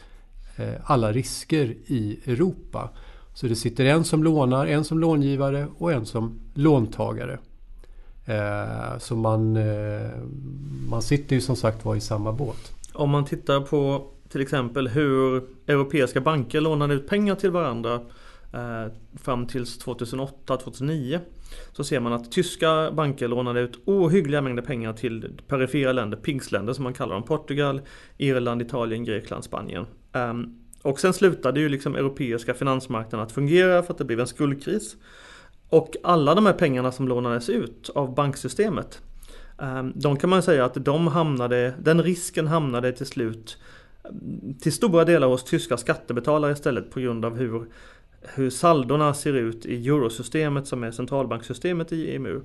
eh, 0.56 0.74
alla 0.84 1.12
risker 1.12 1.76
i 1.86 2.20
Europa. 2.26 2.90
Så 3.34 3.48
det 3.48 3.56
sitter 3.56 3.86
en 3.86 4.04
som 4.04 4.24
lånar, 4.24 4.68
en 4.68 4.84
som 4.84 5.00
långivare 5.00 5.68
och 5.78 5.92
en 5.92 6.06
som 6.06 6.40
låntagare. 6.54 7.40
Eh, 8.26 8.98
så 9.00 9.16
man, 9.16 9.56
eh, 9.56 10.12
man 10.90 11.02
sitter 11.02 11.36
ju 11.36 11.42
som 11.42 11.56
sagt 11.56 11.86
var 11.86 11.96
i 11.96 12.02
samma 12.02 12.32
båt. 12.32 12.72
Om 12.94 13.10
man 13.10 13.26
tittar 13.26 13.62
på 13.62 14.08
till 14.30 14.42
exempel 14.42 14.88
hur 14.88 15.44
europeiska 15.68 16.22
banker 16.22 16.62
lånade 16.62 16.94
ut 16.94 17.10
pengar 17.10 17.36
till 17.36 17.52
varandra 17.52 18.02
fram 19.16 19.48
till 19.48 19.64
2008-2009 19.64 21.20
så 21.72 21.84
ser 21.84 22.00
man 22.00 22.14
att 22.14 22.32
tyska 22.32 22.92
banker 22.92 23.28
lånade 23.28 23.62
ut 23.62 23.80
ohyggliga 23.86 24.42
mängder 24.42 24.64
pengar 24.64 24.94
till 24.94 25.42
perifera 25.48 25.92
länder, 25.92 26.18
pingsländer 26.18 26.74
som 26.74 26.84
man 26.84 26.94
kallar 26.94 27.14
dem. 27.14 27.24
Portugal, 27.24 27.82
Irland, 28.18 28.62
Italien, 28.62 29.04
Grekland, 29.04 29.44
Spanien. 29.44 29.86
Um, 30.14 30.62
och 30.82 31.00
sen 31.00 31.14
slutade 31.14 31.60
ju 31.60 31.70
liksom 31.70 31.96
europeiska 31.96 32.54
finansmarknaden 32.54 33.26
att 33.26 33.32
fungera 33.32 33.84
för 33.84 33.94
att 33.94 33.98
det 33.98 34.06
blev 34.06 34.20
en 34.20 34.28
skuldkris. 34.28 34.96
Och 35.70 35.96
alla 36.04 36.36
de 36.36 36.46
här 36.46 36.54
pengarna 36.54 36.92
som 36.92 37.08
lånades 37.08 37.50
ut 37.50 37.90
av 37.96 38.16
banksystemet 38.16 39.02
um, 39.58 39.94
De 39.96 40.18
kan 40.18 40.30
man 40.30 40.44
säga 40.44 40.66
att 40.66 40.86
de 40.86 41.08
hamnade, 41.08 41.74
den 41.80 42.04
risken 42.04 42.48
hamnade 42.48 42.92
till 42.92 43.06
slut 43.06 43.58
ehm, 44.04 44.54
till 44.62 44.74
stora 44.74 45.06
delar 45.06 45.28
hos 45.28 45.44
tyska 45.44 45.78
skattebetalare 45.78 46.52
istället 46.52 46.92
på 46.92 47.00
grund 47.00 47.26
av 47.26 47.38
hur 47.38 47.66
hur 48.34 48.50
saldorna 48.50 49.14
ser 49.14 49.34
ut 49.34 49.66
i 49.66 49.88
eurosystemet 49.88 50.68
som 50.68 50.84
är 50.84 50.92
centralbanksystemet 50.92 51.92
i 51.92 52.16
EMU. 52.16 52.42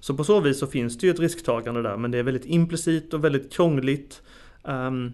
Så 0.00 0.14
på 0.14 0.24
så 0.24 0.40
vis 0.40 0.58
så 0.58 0.66
finns 0.66 0.98
det 0.98 1.06
ju 1.06 1.12
ett 1.12 1.20
risktagande 1.20 1.82
där 1.82 1.96
men 1.96 2.10
det 2.10 2.18
är 2.18 2.22
väldigt 2.22 2.46
implicit 2.46 3.14
och 3.14 3.24
väldigt 3.24 3.52
krångligt. 3.52 4.22
Um, 4.62 5.12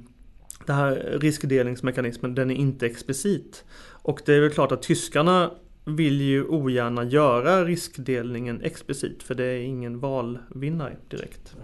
den 0.66 0.76
här 0.76 1.18
riskdelningsmekanismen, 1.20 2.34
den 2.34 2.50
är 2.50 2.54
inte 2.54 2.86
explicit. 2.86 3.64
Och 4.02 4.22
det 4.26 4.34
är 4.34 4.40
väl 4.40 4.50
klart 4.50 4.72
att 4.72 4.82
tyskarna 4.82 5.50
vill 5.84 6.20
ju 6.20 6.44
ogärna 6.44 7.04
göra 7.04 7.64
riskdelningen 7.64 8.60
explicit 8.62 9.22
för 9.22 9.34
det 9.34 9.44
är 9.44 9.60
ingen 9.60 10.00
valvinnare 10.00 10.96
direkt. 11.08 11.56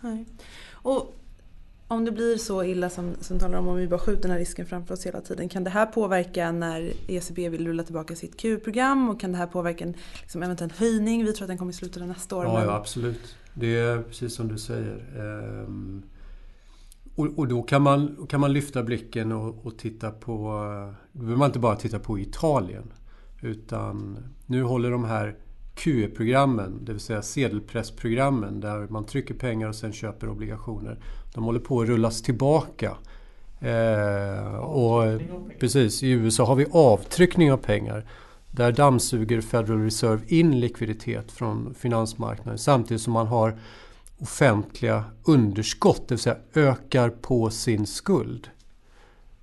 Nej. 0.00 0.24
Och 0.72 1.14
om 1.88 2.04
det 2.04 2.12
blir 2.12 2.36
så 2.36 2.64
illa 2.64 2.90
som, 2.90 3.14
som 3.20 3.38
talar 3.38 3.58
om 3.58 3.68
om 3.68 3.76
vi 3.76 3.88
bara 3.88 4.00
skjuter 4.00 4.22
den 4.22 4.30
här 4.30 4.38
risken 4.38 4.66
framför 4.66 4.94
oss 4.94 5.06
hela 5.06 5.20
tiden. 5.20 5.48
Kan 5.48 5.64
det 5.64 5.70
här 5.70 5.86
påverka 5.86 6.52
när 6.52 6.92
ECB 7.08 7.48
vill 7.48 7.66
rulla 7.66 7.82
tillbaka 7.82 8.16
sitt 8.16 8.36
Q-program 8.36 9.08
och 9.08 9.20
kan 9.20 9.32
det 9.32 9.38
här 9.38 9.46
påverka 9.46 9.84
en 9.84 9.94
liksom, 10.20 10.42
eventuell 10.42 10.72
höjning? 10.76 11.24
Vi 11.24 11.32
tror 11.32 11.44
att 11.44 11.48
den 11.48 11.58
kommer 11.58 11.72
i 11.72 11.74
slutet 11.74 12.02
av 12.02 12.08
nästa 12.08 12.36
år. 12.36 12.44
Ja, 12.44 12.64
ja 12.64 12.74
absolut. 12.74 13.36
Det 13.54 13.76
är 13.76 14.02
precis 14.02 14.34
som 14.34 14.48
du 14.48 14.58
säger. 14.58 15.04
Ehm, 15.16 16.02
och, 17.14 17.38
och, 17.38 17.48
då 17.48 17.62
kan 17.62 17.82
man, 17.82 18.26
kan 18.28 18.40
man 18.40 18.52
lyfta 18.52 18.82
blicken 18.82 19.32
och, 19.32 19.66
och 19.66 19.78
titta 19.78 20.10
på... 20.10 20.34
Då 21.12 21.18
behöver 21.18 21.38
man 21.38 21.46
inte 21.46 21.58
bara 21.58 21.76
titta 21.76 21.98
på 21.98 22.18
Italien. 22.18 22.92
Utan 23.42 24.18
nu 24.46 24.62
håller 24.62 24.90
de 24.90 25.04
här 25.04 25.36
QE-programmen, 25.74 26.84
det 26.84 26.92
vill 26.92 27.00
säga 27.00 27.22
sedelpressprogrammen 27.22 28.60
där 28.60 28.88
man 28.88 29.04
trycker 29.04 29.34
pengar 29.34 29.68
och 29.68 29.74
sen 29.74 29.92
köper 29.92 30.28
obligationer. 30.28 30.98
De 31.34 31.44
håller 31.44 31.60
på 31.60 31.80
att 31.80 31.88
rullas 31.88 32.22
tillbaka. 32.22 32.96
Eh, 33.60 34.54
och 34.54 35.20
precis, 35.60 36.02
i 36.02 36.10
USA 36.10 36.44
har 36.44 36.56
vi 36.56 36.66
avtryckning 36.70 37.52
av 37.52 37.56
pengar. 37.56 38.04
Där 38.50 38.72
dammsuger 38.72 39.40
Federal 39.40 39.84
Reserve 39.84 40.22
in 40.26 40.60
likviditet 40.60 41.32
från 41.32 41.74
finansmarknaden 41.74 42.58
samtidigt 42.58 43.02
som 43.02 43.12
man 43.12 43.26
har 43.26 43.58
offentliga 44.18 45.04
underskott, 45.24 46.08
det 46.08 46.14
vill 46.14 46.18
säga 46.18 46.36
ökar 46.54 47.10
på 47.10 47.50
sin 47.50 47.86
skuld. 47.86 48.48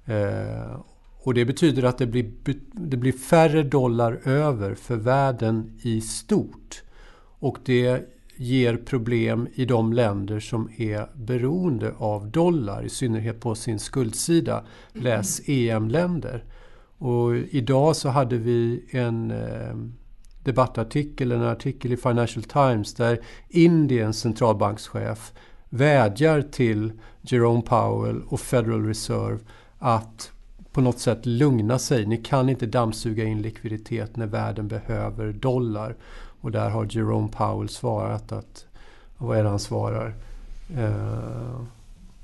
Eh, 0.06 0.80
och 1.18 1.34
det 1.34 1.46
betyder 1.46 1.84
att 1.84 1.98
det 1.98 2.06
blir, 2.06 2.32
det 2.72 2.98
blir 2.98 3.12
färre 3.12 3.64
dollar 3.64 4.20
över 4.24 4.76
för 4.76 4.96
världen 4.96 5.80
i 5.82 6.02
stort. 6.02 6.84
Och 7.40 7.58
det 7.66 8.15
ger 8.38 8.78
problem 8.78 9.48
i 9.54 9.66
de 9.66 9.94
länder 9.94 10.40
som 10.40 10.70
är 10.78 11.10
beroende 11.16 11.94
av 11.98 12.28
dollar, 12.28 12.84
i 12.84 12.90
synnerhet 12.90 13.40
på 13.40 13.56
sin 13.56 13.80
skuldsida. 13.80 14.64
Läs 14.94 15.42
EM-länder. 15.46 16.44
Och 16.98 17.36
idag 17.36 17.96
så 17.96 18.10
hade 18.10 18.38
vi 18.38 18.86
en 18.90 19.32
eh, 19.32 19.76
debattartikel, 20.44 21.32
en 21.32 21.44
artikel 21.44 21.94
i 21.94 21.98
Financial 21.98 22.44
Times 22.44 22.94
där 22.94 23.20
Indiens 23.50 24.20
centralbankschef 24.20 25.34
vädjar 25.70 26.42
till 26.42 26.92
Jerome 27.22 27.62
Powell 27.62 28.22
och 28.28 28.40
Federal 28.40 28.86
Reserve 28.86 29.40
att 29.80 30.32
på 30.72 30.82
något 30.82 31.00
sätt 31.00 31.26
lugna 31.26 31.80
sig. 31.80 32.06
Ni 32.06 32.18
kan 32.18 32.50
inte 32.50 32.66
dammsuga 32.66 33.24
in 33.24 33.42
likviditet 33.42 34.16
när 34.16 34.28
världen 34.28 34.68
behöver 34.68 35.34
dollar. 35.34 35.96
Och 36.46 36.52
där 36.52 36.70
har 36.70 36.88
Jerome 36.90 37.28
Powell 37.28 37.70
svarat 37.70 38.32
att, 38.32 38.66
vad 39.18 39.38
är 39.38 39.44
det 39.44 39.50
han 39.50 39.60
svarar? 39.60 40.14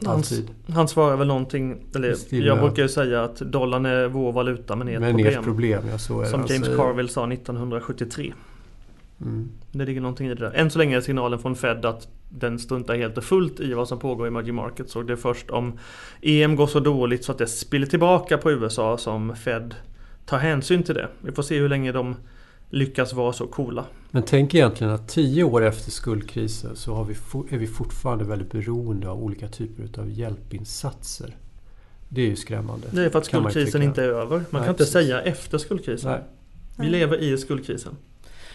Alltid. 0.06 0.52
Han, 0.66 0.76
han 0.76 0.88
svarar 0.88 1.18
väl 1.18 1.28
någonting, 1.28 1.78
eller 1.96 2.16
jag 2.30 2.60
brukar 2.60 2.84
ju 2.84 2.90
säga 2.90 3.24
att 3.24 3.36
dollarn 3.36 3.86
är 3.86 4.08
vår 4.08 4.32
valuta 4.32 4.76
men 4.76 4.88
ert 4.88 5.00
men 5.00 5.14
problem. 5.14 5.40
Ert 5.40 5.44
problem 5.44 5.84
ja, 5.88 5.94
är 5.94 5.98
Som. 5.98 6.46
James 6.50 6.68
Carville 6.68 7.10
sa 7.10 7.32
1973. 7.32 8.34
Mm. 9.22 9.50
Det 9.72 9.86
ligger 9.86 10.02
någonting 10.02 10.28
i 10.28 10.30
det 10.30 10.46
där. 10.46 10.52
Än 10.56 10.70
så 10.72 10.80
länge 10.80 10.98
är 10.98 11.02
signalen 11.02 11.40
från 11.40 11.56
Fed 11.56 11.86
att 11.86 12.08
den 12.30 12.60
struntar 12.60 12.96
helt 12.96 13.18
och 13.18 13.24
fullt 13.24 13.60
i 13.60 13.74
vad 13.74 13.88
som 13.88 14.00
pågår 14.00 14.28
i 14.28 14.30
emerging 14.30 14.56
markets. 14.56 14.96
Och 14.96 15.06
det 15.06 15.14
är 15.14 15.18
först 15.18 15.50
om 15.50 15.80
EM 16.22 16.56
går 16.56 16.68
så 16.68 16.80
dåligt 16.80 17.26
så 17.26 17.32
att 17.32 17.38
det 17.38 17.48
spiller 17.48 17.88
tillbaka 17.88 18.38
på 18.38 18.52
USA 18.52 18.98
som 18.98 19.36
Fed 19.36 19.76
tar 20.26 20.38
hänsyn 20.38 20.84
till 20.84 20.96
det. 20.96 21.08
Vi 21.22 21.32
får 21.32 21.44
se 21.44 21.60
hur 21.60 21.70
länge 21.70 21.92
de 21.92 22.16
lyckas 22.72 23.14
vara 23.14 23.34
så 23.34 23.48
coola. 23.48 23.86
Men 24.12 24.24
tänk 24.24 24.56
egentligen 24.56 24.94
att 24.94 25.08
tio 25.08 25.44
år 25.44 25.64
efter 25.64 25.92
skuldkrisen 25.92 26.76
så 26.76 26.94
har 26.94 27.04
vi 27.04 27.14
är 27.56 27.58
vi 27.58 27.68
fortfarande 27.68 28.24
väldigt 28.24 28.52
beroende 28.52 29.10
av 29.10 29.24
olika 29.24 29.48
typer 29.48 30.02
av 30.02 30.12
hjälpinsatser. 30.12 31.36
Det 32.10 32.22
är 32.22 32.28
ju 32.28 32.36
skrämmande. 32.36 32.88
Det 32.92 33.06
är 33.06 33.10
för 33.10 33.20
att 33.20 33.26
skuldkrisen 33.26 33.82
inte 33.82 34.04
är 34.04 34.08
över. 34.08 34.36
Man 34.38 34.46
Nej, 34.50 34.62
kan 34.62 34.70
inte 34.70 34.74
precis. 34.74 34.94
säga 34.94 35.22
efter 35.22 35.58
skuldkrisen. 35.58 36.12
Nej. 36.12 36.22
Vi 36.78 36.90
lever 36.90 37.18
i 37.18 37.38
skuldkrisen. 37.38 37.96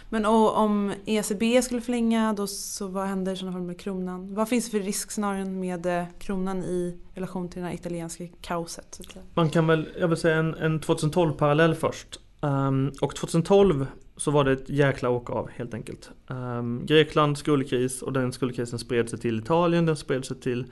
Men 0.08 0.26
och, 0.26 0.56
om 0.56 0.92
ECB 1.06 1.62
skulle 1.62 1.80
förlänga, 1.80 2.32
då 2.32 2.46
så 2.46 2.86
vad 2.86 3.06
händer 3.06 3.32
i 3.32 3.36
sådana 3.36 3.52
fall 3.52 3.62
med 3.62 3.80
kronan? 3.80 4.34
Vad 4.34 4.48
finns 4.48 4.64
det 4.64 4.70
för 4.70 4.80
riskscenarion 4.80 5.60
med 5.60 5.86
eh, 5.86 6.04
kronan 6.18 6.64
i 6.64 6.98
relation 7.14 7.48
till 7.48 7.62
det 7.62 7.68
här 7.68 7.74
italienska 7.74 8.24
kaoset? 8.40 9.00
Man 9.34 9.50
kan 9.50 9.66
väl, 9.66 9.88
jag 10.00 10.08
vill 10.08 10.18
säga 10.18 10.36
en, 10.36 10.54
en 10.54 10.80
2012-parallell 10.80 11.74
först. 11.74 12.20
Um, 12.40 12.92
och 13.00 13.14
2012 13.14 13.86
så 14.16 14.30
var 14.30 14.44
det 14.44 14.52
ett 14.52 14.68
jäkla 14.68 15.10
åk 15.10 15.30
av 15.30 15.50
helt 15.50 15.74
enkelt. 15.74 16.10
Um, 16.26 16.86
Grekland 16.86 17.38
skuldkris 17.38 18.02
och 18.02 18.12
den 18.12 18.32
skuldkrisen 18.32 18.78
spred 18.78 19.08
sig 19.08 19.18
till 19.18 19.38
Italien, 19.38 19.86
den 19.86 19.96
spred 19.96 20.24
sig 20.24 20.40
till, 20.40 20.66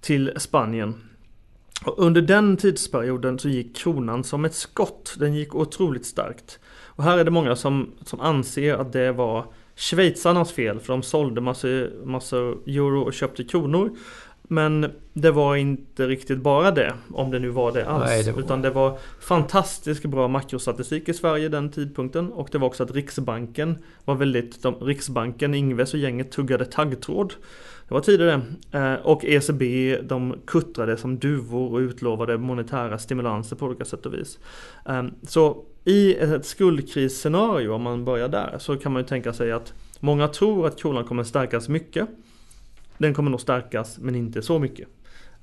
till 0.00 0.32
Spanien. 0.36 0.94
Och 1.84 1.98
under 1.98 2.22
den 2.22 2.56
tidsperioden 2.56 3.38
så 3.38 3.48
gick 3.48 3.76
kronan 3.76 4.24
som 4.24 4.44
ett 4.44 4.54
skott. 4.54 5.16
Den 5.18 5.34
gick 5.34 5.54
otroligt 5.54 6.06
starkt. 6.06 6.58
Och 6.84 7.04
här 7.04 7.18
är 7.18 7.24
det 7.24 7.30
många 7.30 7.56
som, 7.56 7.92
som 8.04 8.20
anser 8.20 8.74
att 8.74 8.92
det 8.92 9.12
var 9.12 9.52
schweizarnas 9.76 10.52
fel 10.52 10.80
för 10.80 10.92
de 10.92 11.02
sålde 11.02 11.40
massor, 11.40 12.04
massor 12.04 12.58
euro 12.66 13.02
och 13.02 13.12
köpte 13.12 13.44
kronor. 13.44 13.96
Men 14.48 14.90
det 15.12 15.30
var 15.30 15.56
inte 15.56 16.06
riktigt 16.06 16.38
bara 16.38 16.70
det, 16.70 16.94
om 17.12 17.30
det 17.30 17.38
nu 17.38 17.48
var 17.48 17.72
det 17.72 17.86
alls. 17.86 18.04
Nej, 18.06 18.22
det 18.22 18.32
var... 18.32 18.40
Utan 18.40 18.62
det 18.62 18.70
var 18.70 18.98
fantastiskt 19.20 20.04
bra 20.04 20.28
makrostatistik 20.28 21.08
i 21.08 21.14
Sverige 21.14 21.48
den 21.48 21.70
tidpunkten. 21.70 22.32
Och 22.32 22.48
det 22.52 22.58
var 22.58 22.66
också 22.66 22.82
att 22.82 22.90
Riksbanken 22.90 23.78
var 24.04 24.14
väldigt, 24.14 24.62
de, 24.62 24.74
Riksbanken, 24.74 25.54
Ingves 25.54 25.94
och 25.94 26.00
gänget 26.00 26.30
tuggade 26.32 26.64
taggtråd. 26.64 27.34
Det 27.88 27.94
var 27.94 28.00
tidigare. 28.00 28.40
Eh, 28.72 28.94
och 28.94 29.24
ECB, 29.24 29.96
de 30.02 30.34
kuttrade 30.46 30.96
som 30.96 31.18
duvor 31.18 31.72
och 31.72 31.78
utlovade 31.78 32.38
monetära 32.38 32.98
stimulanser 32.98 33.56
på 33.56 33.66
olika 33.66 33.84
sätt 33.84 34.06
och 34.06 34.14
vis. 34.14 34.38
Eh, 34.88 35.04
så 35.22 35.64
i 35.84 36.14
ett 36.14 36.46
skuldkrisscenario, 36.46 37.70
om 37.72 37.82
man 37.82 38.04
börjar 38.04 38.28
där, 38.28 38.56
så 38.58 38.76
kan 38.76 38.92
man 38.92 39.02
ju 39.02 39.08
tänka 39.08 39.32
sig 39.32 39.52
att 39.52 39.72
många 40.00 40.28
tror 40.28 40.66
att 40.66 40.80
kronan 40.80 41.04
kommer 41.04 41.24
stärkas 41.24 41.68
mycket. 41.68 42.08
Den 42.98 43.14
kommer 43.14 43.30
nog 43.30 43.40
stärkas, 43.40 43.98
men 43.98 44.14
inte 44.14 44.42
så 44.42 44.58
mycket. 44.58 44.88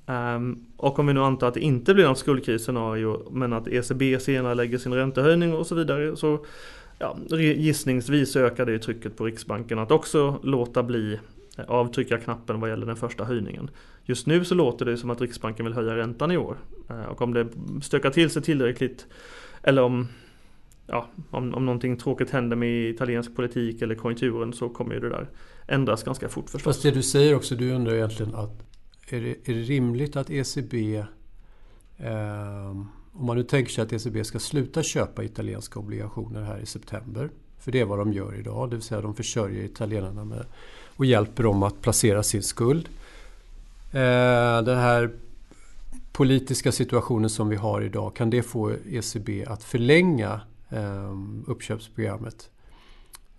Um, 0.06 0.66
och 0.76 0.98
om 0.98 1.06
vi 1.06 1.12
nu 1.12 1.20
antar 1.20 1.48
att 1.48 1.54
det 1.54 1.60
inte 1.60 1.94
blir 1.94 2.04
något 2.04 2.18
skuldkrisscenario, 2.18 3.30
men 3.30 3.52
att 3.52 3.68
ECB 3.68 4.20
senare 4.20 4.54
lägger 4.54 4.78
sin 4.78 4.94
räntehöjning 4.94 5.54
och 5.54 5.66
så 5.66 5.74
vidare, 5.74 6.16
så 6.16 6.44
ja, 6.98 7.18
gissningsvis 7.38 8.36
ökar 8.36 8.66
det 8.66 8.78
trycket 8.78 9.16
på 9.16 9.24
Riksbanken 9.24 9.78
att 9.78 9.90
också 9.90 10.40
låta 10.42 10.82
bli 10.82 11.18
eh, 11.58 11.64
avtrycka 11.68 12.18
knappen 12.18 12.60
vad 12.60 12.70
gäller 12.70 12.86
den 12.86 12.96
första 12.96 13.24
höjningen. 13.24 13.70
Just 14.04 14.26
nu 14.26 14.44
så 14.44 14.54
låter 14.54 14.84
det 14.84 14.96
som 14.96 15.10
att 15.10 15.20
Riksbanken 15.20 15.66
vill 15.66 15.74
höja 15.74 15.96
räntan 15.96 16.30
i 16.30 16.36
år. 16.36 16.56
Eh, 16.90 17.04
och 17.04 17.22
om 17.22 17.34
det 17.34 17.46
stökar 17.82 18.10
till 18.10 18.30
sig 18.30 18.42
tillräckligt, 18.42 19.06
eller 19.62 19.82
om 19.82 20.08
ja, 20.86 21.06
om, 21.30 21.54
om 21.54 21.66
någonting 21.66 21.96
tråkigt 21.96 22.30
händer 22.30 22.56
med 22.56 22.90
italiensk 22.90 23.36
politik 23.36 23.82
eller 23.82 23.94
konjunkturen 23.94 24.52
så 24.52 24.68
kommer 24.68 24.94
ju 24.94 25.00
det 25.00 25.08
där 25.08 25.26
ändras 25.66 26.02
ganska 26.02 26.28
fort 26.28 26.50
förstås. 26.50 26.62
Fast 26.62 26.82
det 26.82 26.90
du 26.90 27.02
säger 27.02 27.34
också, 27.34 27.54
du 27.54 27.72
undrar 27.72 27.94
egentligen 27.94 28.34
att 28.34 28.62
är 29.08 29.20
det, 29.20 29.50
är 29.50 29.54
det 29.54 29.62
rimligt 29.62 30.16
att 30.16 30.30
ECB 30.30 30.96
eh, 31.96 32.70
om 33.18 33.26
man 33.26 33.36
nu 33.36 33.42
tänker 33.42 33.72
sig 33.72 33.82
att 33.82 33.92
ECB 33.92 34.24
ska 34.24 34.38
sluta 34.38 34.82
köpa 34.82 35.24
italienska 35.24 35.78
obligationer 35.78 36.42
här 36.42 36.58
i 36.58 36.66
september. 36.66 37.30
För 37.58 37.72
det 37.72 37.80
är 37.80 37.84
vad 37.84 37.98
de 37.98 38.12
gör 38.12 38.38
idag, 38.38 38.70
det 38.70 38.76
vill 38.76 38.82
säga 38.82 39.00
de 39.00 39.14
försörjer 39.14 39.64
italienarna 39.64 40.24
med 40.24 40.44
och 40.96 41.06
hjälper 41.06 41.42
dem 41.42 41.62
att 41.62 41.80
placera 41.80 42.22
sin 42.22 42.42
skuld. 42.42 42.88
Eh, 43.92 44.62
den 44.62 44.78
här 44.78 45.10
politiska 46.12 46.72
situationen 46.72 47.30
som 47.30 47.48
vi 47.48 47.56
har 47.56 47.80
idag, 47.80 48.16
kan 48.16 48.30
det 48.30 48.42
få 48.42 48.72
ECB 48.90 49.44
att 49.46 49.64
förlänga 49.64 50.40
eh, 50.70 51.14
uppköpsprogrammet. 51.46 52.50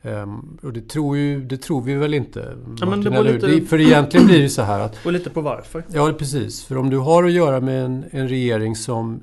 Um, 0.02 0.60
och 0.64 0.74
det 0.74 0.90
tror, 0.90 1.18
ju, 1.18 1.42
det 1.42 1.58
tror 1.58 1.82
vi 1.82 1.94
väl 1.94 2.14
inte. 2.14 2.56
Martin, 2.68 3.14
ja, 3.14 3.24
det 3.24 3.48
lite, 3.48 3.68
för 3.68 3.82
egentligen 3.82 4.26
blir 4.26 4.42
det 4.42 4.50
så 4.50 4.62
här 4.62 4.80
att... 4.80 5.06
Och 5.06 5.12
lite 5.12 5.30
på 5.30 5.42
varför. 5.42 5.84
Ja, 5.94 6.14
precis. 6.20 6.64
För 6.64 6.78
om 6.78 6.90
du 6.90 6.98
har 6.98 7.24
att 7.24 7.32
göra 7.32 7.62
med 7.62 7.86
en, 7.86 8.06
en 8.12 8.30
regering 8.30 8.76
som 8.76 9.22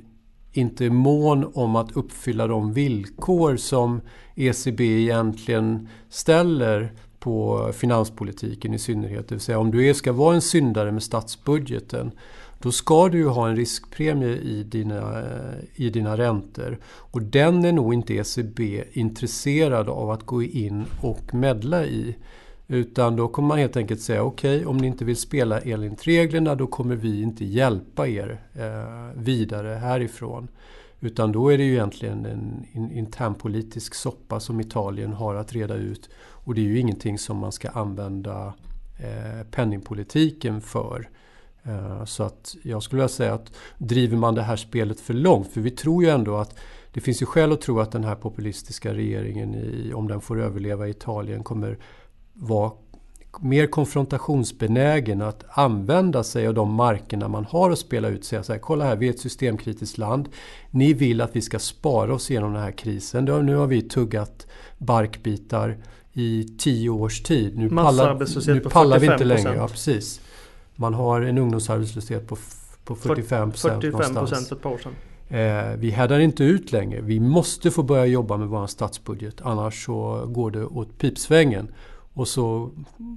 inte 0.53 0.85
är 0.85 0.91
mån 0.91 1.51
om 1.55 1.77
att 1.77 1.97
uppfylla 1.97 2.47
de 2.47 2.73
villkor 2.73 3.57
som 3.57 4.01
ECB 4.35 4.81
egentligen 4.81 5.89
ställer 6.09 6.93
på 7.19 7.71
finanspolitiken 7.75 8.75
i 8.75 8.79
synnerhet. 8.79 9.29
Det 9.29 9.35
vill 9.35 9.43
säga 9.43 9.59
om 9.59 9.71
du 9.71 9.95
ska 9.95 10.13
vara 10.13 10.35
en 10.35 10.43
syndare 10.43 10.93
med 10.93 11.03
statsbudgeten 11.03 12.11
då 12.65 12.73
ska 12.73 13.09
du 13.09 13.19
ju 13.19 13.29
ha 13.29 13.49
en 13.49 13.57
riskpremie 13.57 14.37
i 14.37 14.63
dina, 14.63 15.21
eh, 15.21 15.65
i 15.75 15.91
dina 15.91 16.17
räntor. 16.17 16.79
Och 16.87 17.23
den 17.23 17.65
är 17.65 17.73
nog 17.73 17.95
inte 17.95 18.15
ECB 18.15 18.85
intresserad 18.93 19.89
av 19.89 20.11
att 20.11 20.23
gå 20.23 20.43
in 20.43 20.85
och 21.03 21.35
medla 21.35 21.85
i. 21.85 22.17
Utan 22.67 23.17
då 23.17 23.29
kommer 23.29 23.49
man 23.49 23.59
helt 23.59 23.77
enkelt 23.77 24.01
säga 24.01 24.23
okej, 24.23 24.57
okay, 24.57 24.67
om 24.67 24.77
ni 24.77 24.87
inte 24.87 25.05
vill 25.05 25.17
spela 25.17 25.61
enligt 25.61 26.07
reglerna 26.07 26.55
då 26.55 26.67
kommer 26.67 26.97
vi 26.97 27.23
inte 27.23 27.45
hjälpa 27.45 28.09
er 28.09 28.41
eh, 28.55 29.23
vidare 29.23 29.75
härifrån. 29.75 30.49
Utan 31.01 31.33
då 31.33 31.49
är 31.49 31.59
det 31.59 31.65
ju 31.65 31.73
egentligen 31.73 32.27
en, 32.27 32.67
internpolitisk 32.93 33.95
soppa 33.95 34.41
som 34.41 34.61
Italien 34.61 35.13
har 35.13 35.35
att 35.35 35.53
reda 35.53 35.75
ut. 35.75 36.11
Och 36.17 36.55
det 36.55 36.61
är 36.61 36.65
ju 36.65 36.79
ingenting 36.79 37.19
som 37.19 37.37
man 37.37 37.53
ska 37.53 37.69
använda 37.69 38.55
eh, 38.99 39.47
penningpolitiken 39.51 40.61
för. 40.61 41.09
Eh, 41.67 42.05
så 42.05 42.23
att 42.23 42.57
jag 42.63 42.83
skulle 42.83 42.99
vilja 42.99 43.09
säga 43.09 43.35
att 43.35 43.53
driver 43.79 44.17
man 44.17 44.35
det 44.35 44.43
här 44.43 44.57
spelet 44.57 45.01
för 45.01 45.15
långt, 45.15 45.53
för 45.53 45.61
vi 45.61 45.71
tror 45.71 46.05
ju 46.05 46.11
ändå 46.11 46.37
att 46.37 46.59
det 46.93 47.01
finns 47.01 47.23
ju 47.23 47.27
skäl 47.27 47.53
att 47.53 47.61
tro 47.61 47.81
att 47.81 47.93
den 47.93 48.05
här 48.05 48.15
populistiska 48.15 48.95
regeringen, 48.95 49.55
i, 49.55 49.93
om 49.95 50.09
den 50.09 50.21
får 50.21 50.41
överleva 50.41 50.87
i 50.87 50.91
Italien, 50.91 51.43
kommer 51.43 51.79
vara 52.33 52.73
mer 53.41 53.67
konfrontationsbenägen 53.67 55.23
att 55.23 55.45
använda 55.49 56.25
sig 56.25 56.47
av 56.47 56.55
de 56.55 56.73
markerna 56.75 57.29
man 57.29 57.45
har 57.45 57.71
att 57.71 57.79
spela 57.79 58.09
ut. 58.09 58.25
Säga 58.25 58.43
så 58.43 58.53
här, 58.53 58.61
kolla 58.61 58.85
här, 58.85 58.97
vi 58.97 59.07
är 59.07 59.11
ett 59.11 59.21
systemkritiskt 59.21 59.99
land. 59.99 60.29
Ni 60.71 60.93
vill 60.93 61.21
att 61.21 61.37
vi 61.37 61.43
ska 61.43 61.59
spara 61.59 62.15
oss 62.15 62.31
genom 62.31 62.53
den 62.53 62.63
här 62.63 62.73
krisen. 62.73 63.25
Nu 63.25 63.55
har 63.55 63.67
vi 63.67 63.83
tuggat 63.83 64.47
barkbitar 64.79 65.79
i 66.13 66.49
tio 66.59 66.91
års 66.91 67.23
tid. 67.23 67.59
Nu 67.59 67.69
pallar, 67.69 68.55
nu 68.55 68.61
pallar 68.61 68.99
vi 68.99 69.07
inte 69.07 69.25
längre. 69.25 69.55
Ja, 69.55 69.69
precis. 69.69 70.21
Man 70.77 70.95
har 70.95 71.23
en 71.23 71.39
ungdomsarbetslöshet 71.39 72.29
på, 72.29 72.37
på 72.85 72.95
45 72.95 73.51
procent 73.51 73.83
45 73.83 74.15
procent 74.15 74.53
ett 74.53 74.63
par 74.63 74.71
år 74.71 74.79
sedan. 74.79 74.93
Eh, 75.29 75.77
vi 75.79 75.91
härdar 75.91 76.19
inte 76.19 76.45
ut 76.45 76.73
längre. 76.73 77.01
Vi 77.01 77.21
måste 77.21 77.71
få 77.71 77.83
börja 77.83 78.07
jobba 78.07 78.37
med 78.37 78.49
vår 78.49 78.67
statsbudget. 78.67 79.41
Annars 79.43 79.85
så 79.85 80.27
går 80.27 80.51
det 80.51 80.65
åt 80.65 80.99
pipsvängen. 80.99 81.69
Och 82.15 82.29
så, 82.29 82.71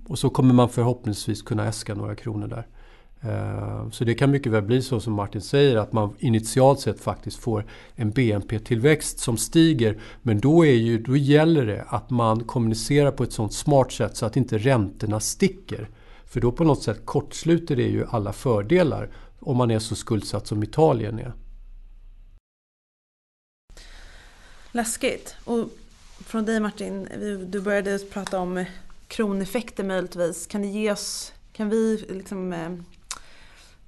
och 0.08 0.20
så 0.20 0.30
kommer 0.30 0.54
man 0.54 0.70
förhoppningsvis 0.70 1.42
kunna 1.42 1.68
äska 1.68 1.96
några 1.96 2.16
kronor 2.16 2.48
där. 2.48 2.68
Eh, 3.22 3.90
så 3.90 4.04
det 4.04 4.14
kan 4.14 4.32
mycket 4.32 4.52
väl 4.52 4.64
bli 4.64 4.82
så 4.82 5.00
som 5.00 5.14
Martin 5.14 5.42
säger 5.42 5.76
att 5.76 5.94
man 5.94 6.16
initialt 6.20 6.80
sett 6.80 7.00
faktiskt 7.00 7.40
får 7.40 7.66
en 7.96 8.12
BNP-tillväxt 8.12 9.20
som 9.20 9.38
stiger. 9.38 9.98
Men 10.22 10.40
då, 10.40 10.66
är 10.66 10.74
ju, 10.74 10.98
då 10.98 11.18
gäller 11.18 11.66
det 11.66 11.86
att 11.88 12.10
man 12.10 12.44
kommunicerar 12.44 13.12
på 13.12 13.24
ett 13.24 13.34
sånt 13.34 13.54
smart 13.54 13.92
sätt 13.92 14.18
så 14.18 14.26
att 14.26 14.38
inte 14.38 14.58
räntorna 14.58 15.20
sticker. 15.20 15.90
För 16.30 16.42
då 16.42 16.52
på 16.52 16.64
något 16.64 16.84
sätt 16.84 17.06
kortsluter 17.06 17.76
det 17.76 17.88
ju 17.88 18.06
alla 18.06 18.34
fördelar 18.34 19.10
om 19.40 19.58
man 19.58 19.72
är 19.72 19.80
så 19.80 19.96
skuldsatt 19.96 20.48
som 20.48 20.64
Italien 20.64 21.20
är. 21.20 21.34
Läskigt. 24.72 25.36
Och 25.44 25.70
från 26.20 26.46
dig 26.46 26.60
Martin, 26.60 27.08
du 27.48 27.62
började 27.62 28.00
prata 28.00 28.40
om 28.40 28.66
kroneffekter 29.08 29.84
möjligtvis. 29.84 30.48
Kan 30.48 30.62
det 30.62 30.68
ge 30.68 30.92
oss, 30.92 31.34
kan 31.54 31.70
vi 31.70 32.06
liksom 32.10 32.54
eh, 32.54 32.70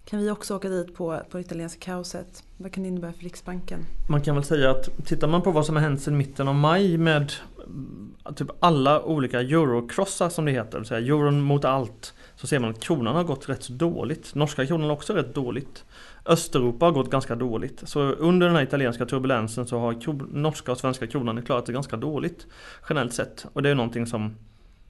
kan 0.10 0.19
vi 0.19 0.32
också 0.32 0.56
åka 0.56 0.69
dit 0.69 0.95
på, 0.95 1.21
på 1.30 1.39
italienska 1.39 1.80
kaoset? 1.80 2.43
Vad 2.58 2.71
kan 2.71 2.84
det 2.84 2.89
innebära 2.89 3.13
för 3.13 3.23
Riksbanken? 3.23 3.86
Man 4.10 4.21
kan 4.21 4.36
väl 4.36 4.43
säga 4.43 4.71
att 4.71 5.06
tittar 5.06 5.28
man 5.28 5.41
på 5.41 5.52
vad 5.52 5.65
som 5.65 5.75
har 5.75 5.84
hänt 5.84 6.02
sedan 6.02 6.17
mitten 6.17 6.47
av 6.47 6.56
maj 6.56 6.97
med 6.97 7.34
mm, 7.65 8.15
typ 8.36 8.47
alla 8.60 9.04
olika 9.04 9.41
eurocrossar 9.41 10.30
som 10.30 10.45
det 10.45 10.52
heter, 10.52 10.71
det 10.71 10.78
vill 10.78 10.88
säga 10.88 10.99
euron 10.99 11.41
mot 11.41 11.65
allt, 11.65 12.13
så 12.41 12.47
ser 12.47 12.60
man 12.60 12.69
att 12.69 12.80
kronan 12.80 13.15
har 13.15 13.23
gått 13.23 13.49
rätt 13.49 13.63
så 13.63 13.73
dåligt. 13.73 14.36
Norska 14.36 14.65
kronan 14.65 14.89
har 14.89 14.95
också 14.95 15.13
rätt 15.13 15.36
dåligt. 15.36 15.86
Östeuropa 16.25 16.86
har 16.86 16.91
gått 16.91 17.10
ganska 17.10 17.36
dåligt. 17.36 17.82
Så 17.86 18.02
under 18.02 18.47
den 18.47 18.56
här 18.56 18.63
italienska 18.63 19.06
turbulensen 19.06 19.67
så 19.67 19.80
har 19.80 19.95
norska 20.34 20.71
och 20.71 20.78
svenska 20.78 21.08
kronan 21.08 21.41
klarat 21.41 21.65
sig 21.65 21.73
ganska 21.73 21.97
dåligt 21.97 22.47
generellt 22.89 23.13
sett. 23.13 23.45
Och 23.54 23.63
det 23.63 23.69
är 23.69 23.75
någonting 23.75 24.08
som 24.08 24.36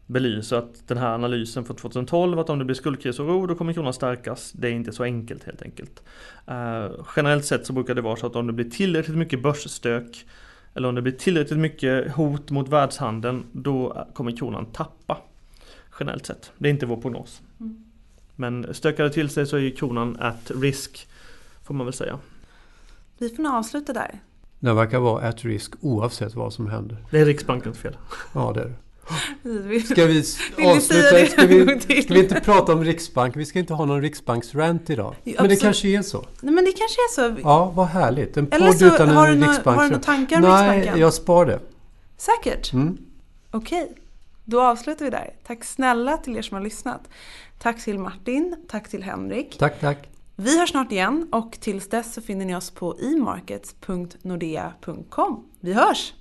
belyser 0.05 0.57
att 0.57 0.88
den 0.88 0.97
här 0.97 1.13
analysen 1.13 1.65
från 1.65 1.77
2012 1.77 2.39
att 2.39 2.49
om 2.49 2.59
det 2.59 2.65
blir 2.65 2.75
skuldkris 2.75 3.19
och 3.19 3.27
ro 3.27 3.47
då 3.47 3.55
kommer 3.55 3.73
kronan 3.73 3.93
stärkas. 3.93 4.51
Det 4.51 4.67
är 4.67 4.71
inte 4.71 4.91
så 4.91 5.03
enkelt 5.03 5.43
helt 5.43 5.62
enkelt. 5.62 6.03
Uh, 6.49 7.05
generellt 7.15 7.45
sett 7.45 7.65
så 7.65 7.73
brukar 7.73 7.95
det 7.95 8.01
vara 8.01 8.15
så 8.15 8.27
att 8.27 8.35
om 8.35 8.47
det 8.47 8.53
blir 8.53 8.69
tillräckligt 8.69 9.17
mycket 9.17 9.43
börsstök 9.43 10.25
eller 10.73 10.89
om 10.89 10.95
det 10.95 11.01
blir 11.01 11.13
tillräckligt 11.13 11.59
mycket 11.59 12.12
hot 12.12 12.51
mot 12.51 12.69
världshandeln 12.69 13.45
då 13.51 14.07
kommer 14.13 14.38
kronan 14.38 14.65
tappa. 14.65 15.17
Generellt 15.99 16.25
sett. 16.25 16.51
Det 16.57 16.69
är 16.69 16.71
inte 16.71 16.85
vår 16.85 16.97
prognos. 16.97 17.41
Mm. 17.59 17.83
Men 18.35 18.73
stökar 18.73 19.03
det 19.03 19.09
till 19.09 19.29
sig 19.29 19.45
så 19.45 19.57
är 19.57 19.75
kronan 19.75 20.17
at 20.19 20.51
risk 20.55 21.07
får 21.63 21.73
man 21.73 21.85
väl 21.85 21.93
säga. 21.93 22.19
Vi 23.17 23.29
får 23.29 23.43
nog 23.43 23.53
avsluta 23.53 23.93
där. 23.93 24.19
Den 24.59 24.75
verkar 24.75 24.99
vara 24.99 25.27
at 25.27 25.45
risk 25.45 25.73
oavsett 25.81 26.35
vad 26.35 26.53
som 26.53 26.67
händer. 26.67 26.97
Det 27.12 27.19
är 27.19 27.25
Riksbankens 27.25 27.77
fel. 27.77 27.97
Ja 28.33 28.53
det 28.53 28.62
är 28.62 28.65
det. 28.65 28.73
Ska 29.79 30.05
vi 30.05 30.19
avsluta? 30.67 31.25
Ska 31.25 31.47
vi, 31.47 32.01
ska 32.01 32.13
vi 32.13 32.19
inte 32.19 32.41
prata 32.41 32.73
om 32.73 32.83
Riksbank? 32.83 33.35
Vi 33.35 33.45
ska 33.45 33.59
inte 33.59 33.73
ha 33.73 33.85
någon 33.85 34.01
Riksbanksrant 34.01 34.89
idag. 34.89 35.15
Men 35.23 35.49
det 35.49 35.55
kanske 35.55 35.88
är 35.88 36.01
så. 36.01 36.25
Nej, 36.41 36.53
men 36.53 36.65
det 36.65 36.71
kanske 36.71 37.01
är 37.01 37.35
så. 37.35 37.41
Ja, 37.43 37.71
vad 37.75 37.88
härligt. 37.88 38.38
En 38.38 38.47
podd 38.47 38.81
utan 38.81 39.09
har 39.09 39.27
en 39.27 39.47
Riksbank. 39.47 39.77
Har 39.77 39.83
du 39.83 39.89
några 39.89 40.03
tankar 40.03 40.35
om 40.35 40.41
Nej, 40.41 40.51
Riksbanken? 40.51 40.93
Nej, 40.93 41.01
jag 41.01 41.13
spar 41.13 41.45
det. 41.45 41.59
Säkert? 42.17 42.73
Mm. 42.73 42.97
Okej. 43.51 43.83
Okay. 43.83 43.95
Då 44.49 44.62
avslutar 44.62 45.05
vi 45.05 45.12
där. 45.12 45.33
Tack 45.43 45.63
snälla 45.63 46.17
till 46.17 46.38
er 46.38 46.41
som 46.41 46.57
har 46.57 46.63
lyssnat. 46.63 47.09
Tack 47.59 47.83
till 47.83 47.99
Martin. 47.99 48.55
Tack 48.67 48.89
till 48.89 49.03
Henrik. 49.03 49.57
Tack, 49.57 49.79
tack. 49.79 50.09
Vi 50.35 50.59
hörs 50.59 50.69
snart 50.69 50.91
igen 50.91 51.27
och 51.31 51.57
tills 51.59 51.89
dess 51.89 52.13
så 52.13 52.21
finner 52.21 52.45
ni 52.45 52.55
oss 52.55 52.71
på 52.71 52.95
emarkets.nordea.com. 52.99 55.45
Vi 55.59 55.73
hörs! 55.73 56.13